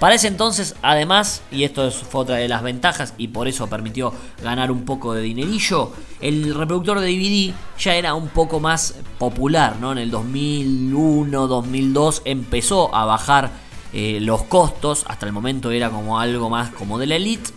Para 0.00 0.14
ese 0.14 0.28
entonces, 0.28 0.74
además, 0.80 1.42
y 1.52 1.64
esto 1.64 1.90
fue 1.90 2.22
otra 2.22 2.36
de 2.36 2.48
las 2.48 2.62
ventajas 2.62 3.12
y 3.18 3.28
por 3.28 3.48
eso 3.48 3.68
permitió 3.68 4.14
ganar 4.42 4.70
un 4.70 4.86
poco 4.86 5.12
de 5.12 5.20
dinerillo, 5.20 5.92
el 6.22 6.54
reproductor 6.54 7.00
de 7.00 7.08
DVD 7.08 7.54
ya 7.78 7.94
era 7.94 8.14
un 8.14 8.28
poco 8.28 8.60
más 8.60 8.94
popular, 9.18 9.76
¿no? 9.78 9.92
En 9.92 9.98
el 9.98 10.10
2001, 10.10 11.46
2002 11.46 12.22
empezó 12.24 12.94
a 12.94 13.04
bajar 13.04 13.50
eh, 13.92 14.20
los 14.22 14.44
costos, 14.44 15.04
hasta 15.06 15.26
el 15.26 15.32
momento 15.32 15.70
era 15.70 15.90
como 15.90 16.18
algo 16.18 16.48
más 16.48 16.70
como 16.70 16.98
de 16.98 17.06
la 17.06 17.16
elite. 17.16 17.50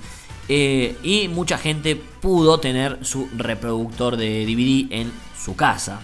Eh, 0.49 0.97
y 1.01 1.29
mucha 1.29 1.58
gente 1.58 1.95
pudo 1.95 2.60
tener 2.60 3.06
su 3.06 3.29
reproductor 3.38 4.17
de 4.17 4.45
DVD 4.45 4.91
en 4.91 5.13
su 5.41 5.56
casa. 5.56 6.01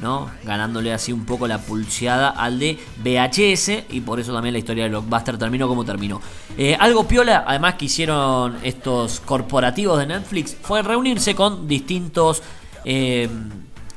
¿No? 0.00 0.30
Ganándole 0.44 0.92
así 0.92 1.12
un 1.12 1.24
poco 1.24 1.46
la 1.48 1.58
pulseada 1.58 2.30
al 2.30 2.58
de 2.58 2.78
VHS 3.02 3.92
y 3.94 4.00
por 4.00 4.20
eso 4.20 4.32
también 4.32 4.52
la 4.52 4.58
historia 4.58 4.84
de 4.84 4.90
Blockbuster 4.90 5.38
terminó 5.38 5.68
como 5.68 5.84
terminó. 5.84 6.20
Eh, 6.56 6.76
algo 6.78 7.06
piola, 7.06 7.44
además 7.46 7.74
que 7.74 7.86
hicieron 7.86 8.58
estos 8.62 9.20
corporativos 9.20 9.98
de 9.98 10.06
Netflix, 10.06 10.56
fue 10.60 10.82
reunirse 10.82 11.34
con 11.34 11.66
distintos, 11.66 12.42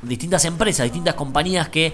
distintas 0.02 0.44
empresas, 0.44 0.84
distintas 0.84 1.14
compañías 1.14 1.68
que 1.68 1.92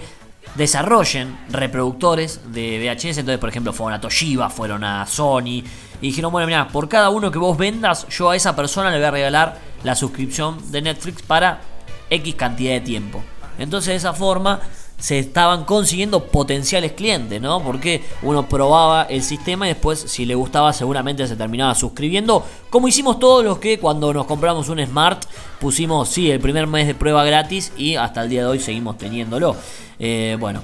desarrollen 0.55 1.37
reproductores 1.49 2.41
de 2.51 2.79
VHS. 2.79 3.19
Entonces, 3.19 3.37
por 3.37 3.49
ejemplo, 3.49 3.73
fueron 3.73 3.93
a 3.93 4.01
Toshiba, 4.01 4.49
fueron 4.49 4.83
a 4.83 5.05
Sony. 5.05 5.63
Y 6.01 6.07
dijeron, 6.07 6.31
bueno, 6.31 6.47
mira, 6.47 6.67
por 6.67 6.89
cada 6.89 7.09
uno 7.09 7.31
que 7.31 7.39
vos 7.39 7.57
vendas, 7.57 8.07
yo 8.09 8.29
a 8.29 8.35
esa 8.35 8.55
persona 8.55 8.91
le 8.91 8.97
voy 8.97 9.05
a 9.05 9.11
regalar 9.11 9.59
la 9.83 9.95
suscripción 9.95 10.71
de 10.71 10.81
Netflix 10.81 11.21
para 11.21 11.61
X 12.09 12.35
cantidad 12.35 12.73
de 12.73 12.81
tiempo. 12.81 13.23
Entonces, 13.57 13.89
de 13.89 13.95
esa 13.95 14.13
forma 14.13 14.61
se 14.99 15.19
estaban 15.19 15.63
consiguiendo 15.65 16.23
potenciales 16.25 16.93
clientes, 16.93 17.39
¿no? 17.39 17.61
Porque 17.61 18.01
uno 18.23 18.49
probaba 18.49 19.03
el 19.03 19.21
sistema 19.21 19.67
y 19.67 19.69
después, 19.69 19.99
si 19.99 20.25
le 20.25 20.33
gustaba, 20.33 20.73
seguramente 20.73 21.27
se 21.27 21.35
terminaba 21.35 21.75
suscribiendo. 21.75 22.43
Como 22.69 22.87
hicimos 22.87 23.19
todos 23.19 23.45
los 23.45 23.59
que 23.59 23.77
cuando 23.77 24.11
nos 24.11 24.25
compramos 24.25 24.69
un 24.69 24.83
Smart 24.83 25.23
pusimos, 25.59 26.09
sí, 26.09 26.31
el 26.31 26.39
primer 26.39 26.65
mes 26.65 26.87
de 26.87 26.95
prueba 26.95 27.23
gratis 27.23 27.71
y 27.77 27.95
hasta 27.95 28.23
el 28.23 28.29
día 28.29 28.41
de 28.41 28.47
hoy 28.47 28.59
seguimos 28.59 28.97
teniéndolo. 28.97 29.55
Eh, 29.99 30.35
bueno, 30.39 30.63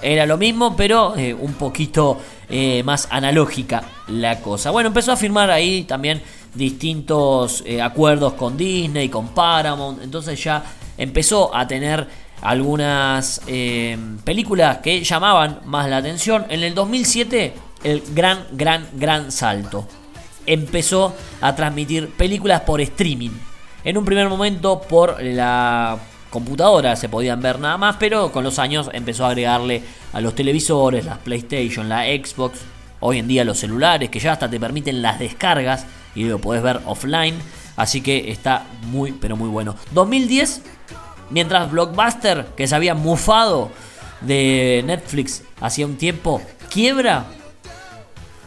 era 0.00 0.26
lo 0.26 0.38
mismo, 0.38 0.76
pero 0.76 1.16
eh, 1.16 1.34
un 1.34 1.54
poquito 1.54 2.18
eh, 2.48 2.84
más 2.84 3.08
analógica 3.10 3.82
la 4.06 4.40
cosa. 4.40 4.70
Bueno, 4.70 4.88
empezó 4.88 5.10
a 5.10 5.16
firmar 5.16 5.50
ahí 5.50 5.82
también 5.82 6.22
distintos 6.54 7.64
acuerdos 7.82 8.34
con 8.34 8.56
Disney, 8.56 9.08
con 9.08 9.28
Paramount. 9.28 10.02
Entonces 10.02 10.42
ya 10.42 10.62
empezó 10.98 11.54
a 11.54 11.66
tener 11.66 12.06
algunas 12.42 13.40
eh, 13.46 13.96
películas 14.24 14.78
que 14.78 15.02
llamaban 15.02 15.60
más 15.64 15.88
la 15.88 15.98
atención. 15.98 16.44
En 16.48 16.62
el 16.62 16.74
2007, 16.74 17.54
el 17.84 18.02
gran, 18.14 18.44
gran, 18.52 18.86
gran 18.94 19.32
salto. 19.32 19.86
Empezó 20.44 21.14
a 21.40 21.54
transmitir 21.54 22.10
películas 22.10 22.62
por 22.62 22.80
streaming. 22.80 23.30
En 23.84 23.96
un 23.96 24.04
primer 24.04 24.28
momento 24.28 24.80
por 24.80 25.22
la 25.22 25.98
computadora 26.30 26.96
se 26.96 27.08
podían 27.08 27.40
ver 27.40 27.60
nada 27.60 27.76
más, 27.76 27.96
pero 27.98 28.32
con 28.32 28.42
los 28.42 28.58
años 28.58 28.90
empezó 28.92 29.24
a 29.24 29.28
agregarle 29.28 29.82
a 30.12 30.20
los 30.20 30.34
televisores, 30.34 31.04
las 31.04 31.18
PlayStation, 31.18 31.88
la 31.88 32.04
Xbox, 32.04 32.60
hoy 33.00 33.18
en 33.18 33.28
día 33.28 33.44
los 33.44 33.58
celulares, 33.58 34.10
que 34.10 34.18
ya 34.18 34.32
hasta 34.32 34.48
te 34.50 34.58
permiten 34.58 35.02
las 35.02 35.18
descargas 35.18 35.86
y 36.14 36.24
lo 36.24 36.40
podés 36.40 36.62
ver 36.62 36.80
offline. 36.86 37.36
Así 37.76 38.00
que 38.00 38.30
está 38.30 38.64
muy, 38.86 39.12
pero 39.12 39.36
muy 39.36 39.48
bueno. 39.48 39.76
2010 39.92 40.62
Mientras 41.32 41.70
Blockbuster, 41.70 42.46
que 42.56 42.66
se 42.66 42.74
había 42.74 42.94
mufado 42.94 43.70
de 44.20 44.82
Netflix 44.84 45.42
hacía 45.60 45.86
un 45.86 45.96
tiempo, 45.96 46.42
quiebra, 46.70 47.24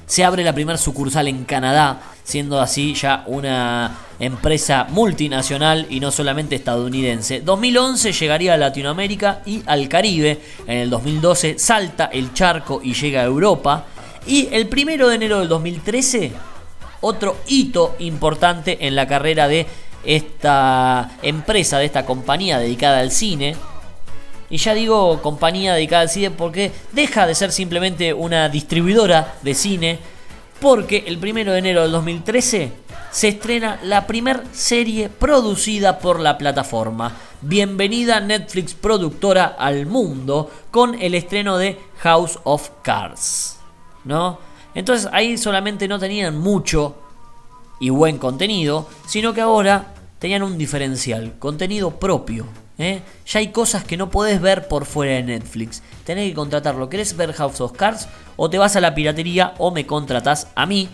se 0.05 0.23
abre 0.23 0.43
la 0.43 0.53
primera 0.53 0.77
sucursal 0.77 1.27
en 1.27 1.45
Canadá, 1.45 1.99
siendo 2.23 2.61
así 2.61 2.93
ya 2.93 3.23
una 3.25 3.97
empresa 4.19 4.85
multinacional 4.89 5.87
y 5.89 5.99
no 5.99 6.11
solamente 6.11 6.55
estadounidense. 6.55 7.41
2011 7.41 8.13
llegaría 8.13 8.53
a 8.53 8.57
Latinoamérica 8.57 9.41
y 9.47 9.63
al 9.65 9.89
Caribe. 9.89 10.39
En 10.67 10.77
el 10.77 10.89
2012 10.91 11.57
salta 11.57 12.05
el 12.05 12.33
charco 12.33 12.81
y 12.83 12.93
llega 12.93 13.21
a 13.21 13.25
Europa. 13.25 13.85
Y 14.27 14.47
el 14.51 14.67
primero 14.67 15.09
de 15.09 15.15
enero 15.15 15.39
del 15.39 15.49
2013, 15.49 16.31
otro 17.01 17.37
hito 17.47 17.95
importante 17.97 18.87
en 18.87 18.95
la 18.95 19.07
carrera 19.07 19.47
de 19.47 19.65
esta 20.05 21.17
empresa, 21.21 21.79
de 21.79 21.85
esta 21.85 22.05
compañía 22.05 22.59
dedicada 22.59 22.99
al 22.99 23.11
cine. 23.11 23.55
Y 24.49 24.57
ya 24.57 24.73
digo 24.73 25.21
compañía 25.21 25.73
dedicada 25.73 26.03
al 26.03 26.09
cine 26.09 26.31
porque 26.31 26.71
deja 26.91 27.25
de 27.25 27.35
ser 27.35 27.51
simplemente 27.51 28.13
una 28.13 28.49
distribuidora 28.49 29.35
de 29.41 29.53
cine. 29.53 29.99
Porque 30.59 31.03
el 31.07 31.17
primero 31.17 31.51
de 31.51 31.59
enero 31.59 31.81
del 31.81 31.91
2013 31.91 32.71
se 33.11 33.27
estrena 33.27 33.79
la 33.83 34.07
primera 34.07 34.43
serie 34.51 35.09
producida 35.09 35.99
por 35.99 36.19
la 36.19 36.37
plataforma. 36.37 37.11
Bienvenida 37.41 38.19
Netflix 38.19 38.73
productora 38.73 39.55
al 39.57 39.85
mundo 39.85 40.49
con 40.71 40.95
el 41.01 41.15
estreno 41.15 41.57
de 41.57 41.77
House 41.99 42.39
of 42.43 42.69
Cards. 42.81 43.57
¿No? 44.03 44.39
Entonces 44.73 45.09
ahí 45.11 45.37
solamente 45.37 45.87
no 45.87 45.97
tenían 45.97 46.37
mucho 46.37 47.04
y 47.79 47.89
buen 47.89 48.17
contenido, 48.17 48.87
sino 49.07 49.33
que 49.33 49.41
ahora 49.41 49.93
tenían 50.19 50.43
un 50.43 50.57
diferencial, 50.57 51.33
contenido 51.39 51.99
propio. 51.99 52.45
¿eh? 52.77 53.01
Ya 53.27 53.39
hay 53.39 53.49
cosas 53.49 53.83
que 53.83 53.97
no 53.97 54.09
podés 54.09 54.41
ver 54.41 54.67
por 54.67 54.85
fuera 54.85 55.13
de 55.13 55.23
Netflix. 55.23 55.81
Tenés 56.03 56.29
que 56.29 56.35
contratarlo. 56.35 56.89
¿Querés 56.89 57.15
ver 57.15 57.33
House 57.33 57.61
of 57.61 57.73
Cards? 57.73 58.07
O 58.37 58.49
te 58.49 58.57
vas 58.57 58.75
a 58.75 58.81
la 58.81 58.95
piratería 58.95 59.53
o 59.57 59.71
me 59.71 59.85
contratás 59.85 60.47
a 60.55 60.65
mí. 60.65 60.89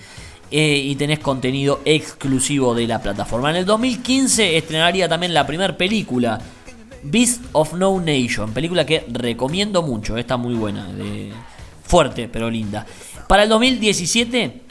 Eh, 0.54 0.82
y 0.84 0.96
tenés 0.96 1.20
contenido 1.20 1.80
exclusivo 1.86 2.76
de 2.76 2.86
la 2.86 3.02
plataforma. 3.02 3.52
En 3.52 3.56
el 3.56 3.66
2015 3.66 4.58
estrenaría 4.58 5.08
también 5.08 5.34
la 5.34 5.48
primera 5.48 5.78
película, 5.78 6.42
Beast 7.04 7.42
of 7.54 7.74
No 7.74 7.98
Nation, 8.02 8.52
película 8.52 8.86
que 8.86 9.06
recomiendo 9.08 9.82
mucho, 9.82 10.18
está 10.18 10.36
muy 10.36 10.54
buena, 10.56 10.90
fuerte 11.86 12.28
pero 12.28 12.50
linda. 12.50 12.86
Para 13.30 13.44
el 13.44 13.50
2017 13.50 14.62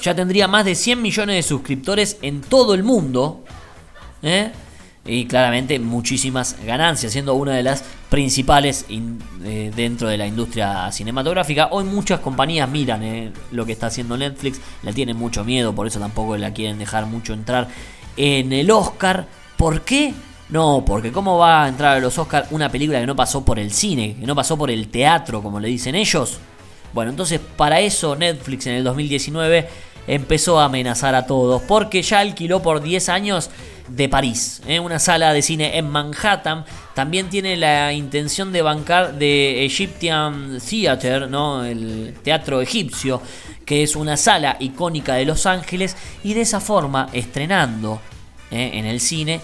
ya 0.00 0.14
tendría 0.14 0.48
más 0.48 0.64
de 0.64 0.74
100 0.74 1.02
millones 1.02 1.36
de 1.36 1.42
suscriptores 1.42 2.18
en 2.22 2.40
todo 2.40 2.74
el 2.74 2.82
mundo. 2.82 3.44
¿eh? 4.22 4.50
Y 5.04 5.26
claramente 5.26 5.78
muchísimas 5.78 6.56
ganancias, 6.64 7.12
siendo 7.12 7.34
una 7.34 7.54
de 7.54 7.62
las 7.62 7.84
principales 8.10 8.86
eh, 8.88 9.70
dentro 9.74 10.08
de 10.08 10.16
la 10.16 10.26
industria 10.26 10.90
cinematográfica. 10.90 11.68
Hoy 11.70 11.84
muchas 11.84 12.20
compañías 12.20 12.68
miran 12.68 13.02
eh, 13.02 13.32
lo 13.52 13.64
que 13.64 13.72
está 13.72 13.86
haciendo 13.86 14.16
Netflix, 14.16 14.60
le 14.82 14.92
tienen 14.92 15.16
mucho 15.16 15.44
miedo, 15.44 15.74
por 15.74 15.86
eso 15.86 16.00
tampoco 16.00 16.36
la 16.36 16.52
quieren 16.52 16.78
dejar 16.78 17.06
mucho 17.06 17.32
entrar 17.32 17.68
en 18.16 18.52
el 18.52 18.70
Oscar. 18.70 19.26
¿Por 19.56 19.82
qué? 19.82 20.12
No, 20.48 20.84
porque 20.84 21.10
¿cómo 21.10 21.38
va 21.38 21.64
a 21.64 21.68
entrar 21.68 21.96
a 21.96 22.00
los 22.00 22.18
Oscars 22.18 22.48
una 22.50 22.68
película 22.68 23.00
que 23.00 23.06
no 23.06 23.16
pasó 23.16 23.44
por 23.44 23.58
el 23.58 23.72
cine, 23.72 24.16
que 24.18 24.26
no 24.26 24.34
pasó 24.34 24.56
por 24.56 24.70
el 24.70 24.88
teatro, 24.88 25.42
como 25.42 25.58
le 25.58 25.68
dicen 25.68 25.94
ellos? 25.94 26.38
Bueno, 26.92 27.10
entonces 27.10 27.40
para 27.56 27.80
eso 27.80 28.16
Netflix 28.16 28.66
en 28.66 28.74
el 28.74 28.84
2019 28.84 29.68
empezó 30.06 30.60
a 30.60 30.66
amenazar 30.66 31.14
a 31.14 31.26
todos, 31.26 31.62
porque 31.62 32.02
ya 32.02 32.20
alquiló 32.20 32.62
por 32.62 32.82
10 32.82 33.08
años 33.08 33.50
de 33.88 34.08
París, 34.08 34.62
¿eh? 34.66 34.80
una 34.80 34.98
sala 34.98 35.32
de 35.32 35.42
cine 35.42 35.78
en 35.78 35.88
Manhattan. 35.88 36.64
También 36.94 37.28
tiene 37.28 37.56
la 37.56 37.92
intención 37.92 38.52
de 38.52 38.62
bancar 38.62 39.14
de 39.14 39.64
Egyptian 39.64 40.58
Theater, 40.58 41.28
¿no? 41.30 41.64
el 41.64 42.14
teatro 42.22 42.60
egipcio, 42.60 43.20
que 43.64 43.82
es 43.82 43.96
una 43.96 44.16
sala 44.16 44.56
icónica 44.60 45.14
de 45.14 45.24
Los 45.24 45.46
Ángeles, 45.46 45.96
y 46.24 46.34
de 46.34 46.42
esa 46.42 46.60
forma, 46.60 47.08
estrenando 47.12 48.00
¿eh? 48.50 48.72
en 48.74 48.86
el 48.86 49.00
cine, 49.00 49.40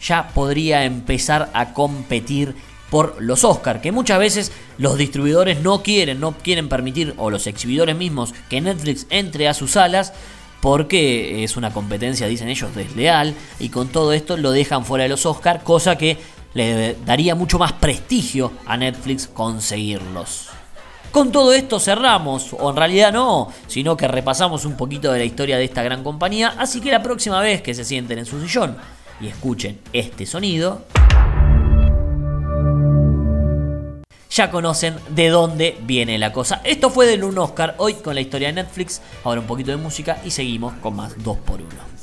ya 0.00 0.28
podría 0.28 0.84
empezar 0.84 1.50
a 1.54 1.72
competir 1.72 2.54
por 2.90 3.16
los 3.20 3.44
Oscars, 3.44 3.80
que 3.80 3.92
muchas 3.92 4.18
veces 4.18 4.52
los 4.78 4.96
distribuidores 4.96 5.60
no 5.60 5.82
quieren, 5.82 6.20
no 6.20 6.32
quieren 6.32 6.68
permitir, 6.68 7.14
o 7.16 7.30
los 7.30 7.46
exhibidores 7.46 7.96
mismos, 7.96 8.34
que 8.48 8.60
Netflix 8.60 9.06
entre 9.10 9.48
a 9.48 9.54
sus 9.54 9.72
salas, 9.72 10.12
porque 10.60 11.44
es 11.44 11.56
una 11.56 11.72
competencia, 11.72 12.26
dicen 12.26 12.48
ellos, 12.48 12.74
desleal, 12.74 13.34
y 13.58 13.68
con 13.68 13.88
todo 13.88 14.12
esto 14.12 14.36
lo 14.36 14.52
dejan 14.52 14.84
fuera 14.84 15.02
de 15.02 15.08
los 15.08 15.26
Oscars, 15.26 15.62
cosa 15.62 15.96
que 15.98 16.16
le 16.54 16.96
daría 17.04 17.34
mucho 17.34 17.58
más 17.58 17.72
prestigio 17.72 18.52
a 18.64 18.76
Netflix 18.76 19.26
conseguirlos. 19.26 20.48
Con 21.12 21.32
todo 21.32 21.52
esto 21.52 21.78
cerramos, 21.80 22.54
o 22.58 22.70
en 22.70 22.76
realidad 22.76 23.12
no, 23.12 23.52
sino 23.66 23.96
que 23.96 24.08
repasamos 24.08 24.64
un 24.64 24.76
poquito 24.76 25.12
de 25.12 25.18
la 25.20 25.24
historia 25.24 25.56
de 25.56 25.64
esta 25.64 25.82
gran 25.82 26.02
compañía, 26.02 26.54
así 26.58 26.80
que 26.80 26.90
la 26.90 27.02
próxima 27.02 27.40
vez 27.40 27.62
que 27.62 27.74
se 27.74 27.84
sienten 27.84 28.18
en 28.18 28.26
su 28.26 28.40
sillón 28.40 28.76
y 29.20 29.28
escuchen 29.28 29.78
este 29.92 30.26
sonido, 30.26 30.84
ya 34.36 34.50
conocen 34.50 34.96
de 35.08 35.30
dónde 35.30 35.78
viene 35.80 36.18
la 36.18 36.30
cosa. 36.30 36.60
Esto 36.62 36.90
fue 36.90 37.06
del 37.06 37.24
un 37.24 37.38
Oscar, 37.38 37.74
hoy 37.78 37.94
con 37.94 38.14
la 38.14 38.20
historia 38.20 38.48
de 38.48 38.54
Netflix, 38.54 39.00
ahora 39.24 39.40
un 39.40 39.46
poquito 39.46 39.70
de 39.70 39.78
música 39.78 40.18
y 40.26 40.30
seguimos 40.30 40.74
con 40.74 40.94
más 40.94 41.16
2x1. 41.16 41.95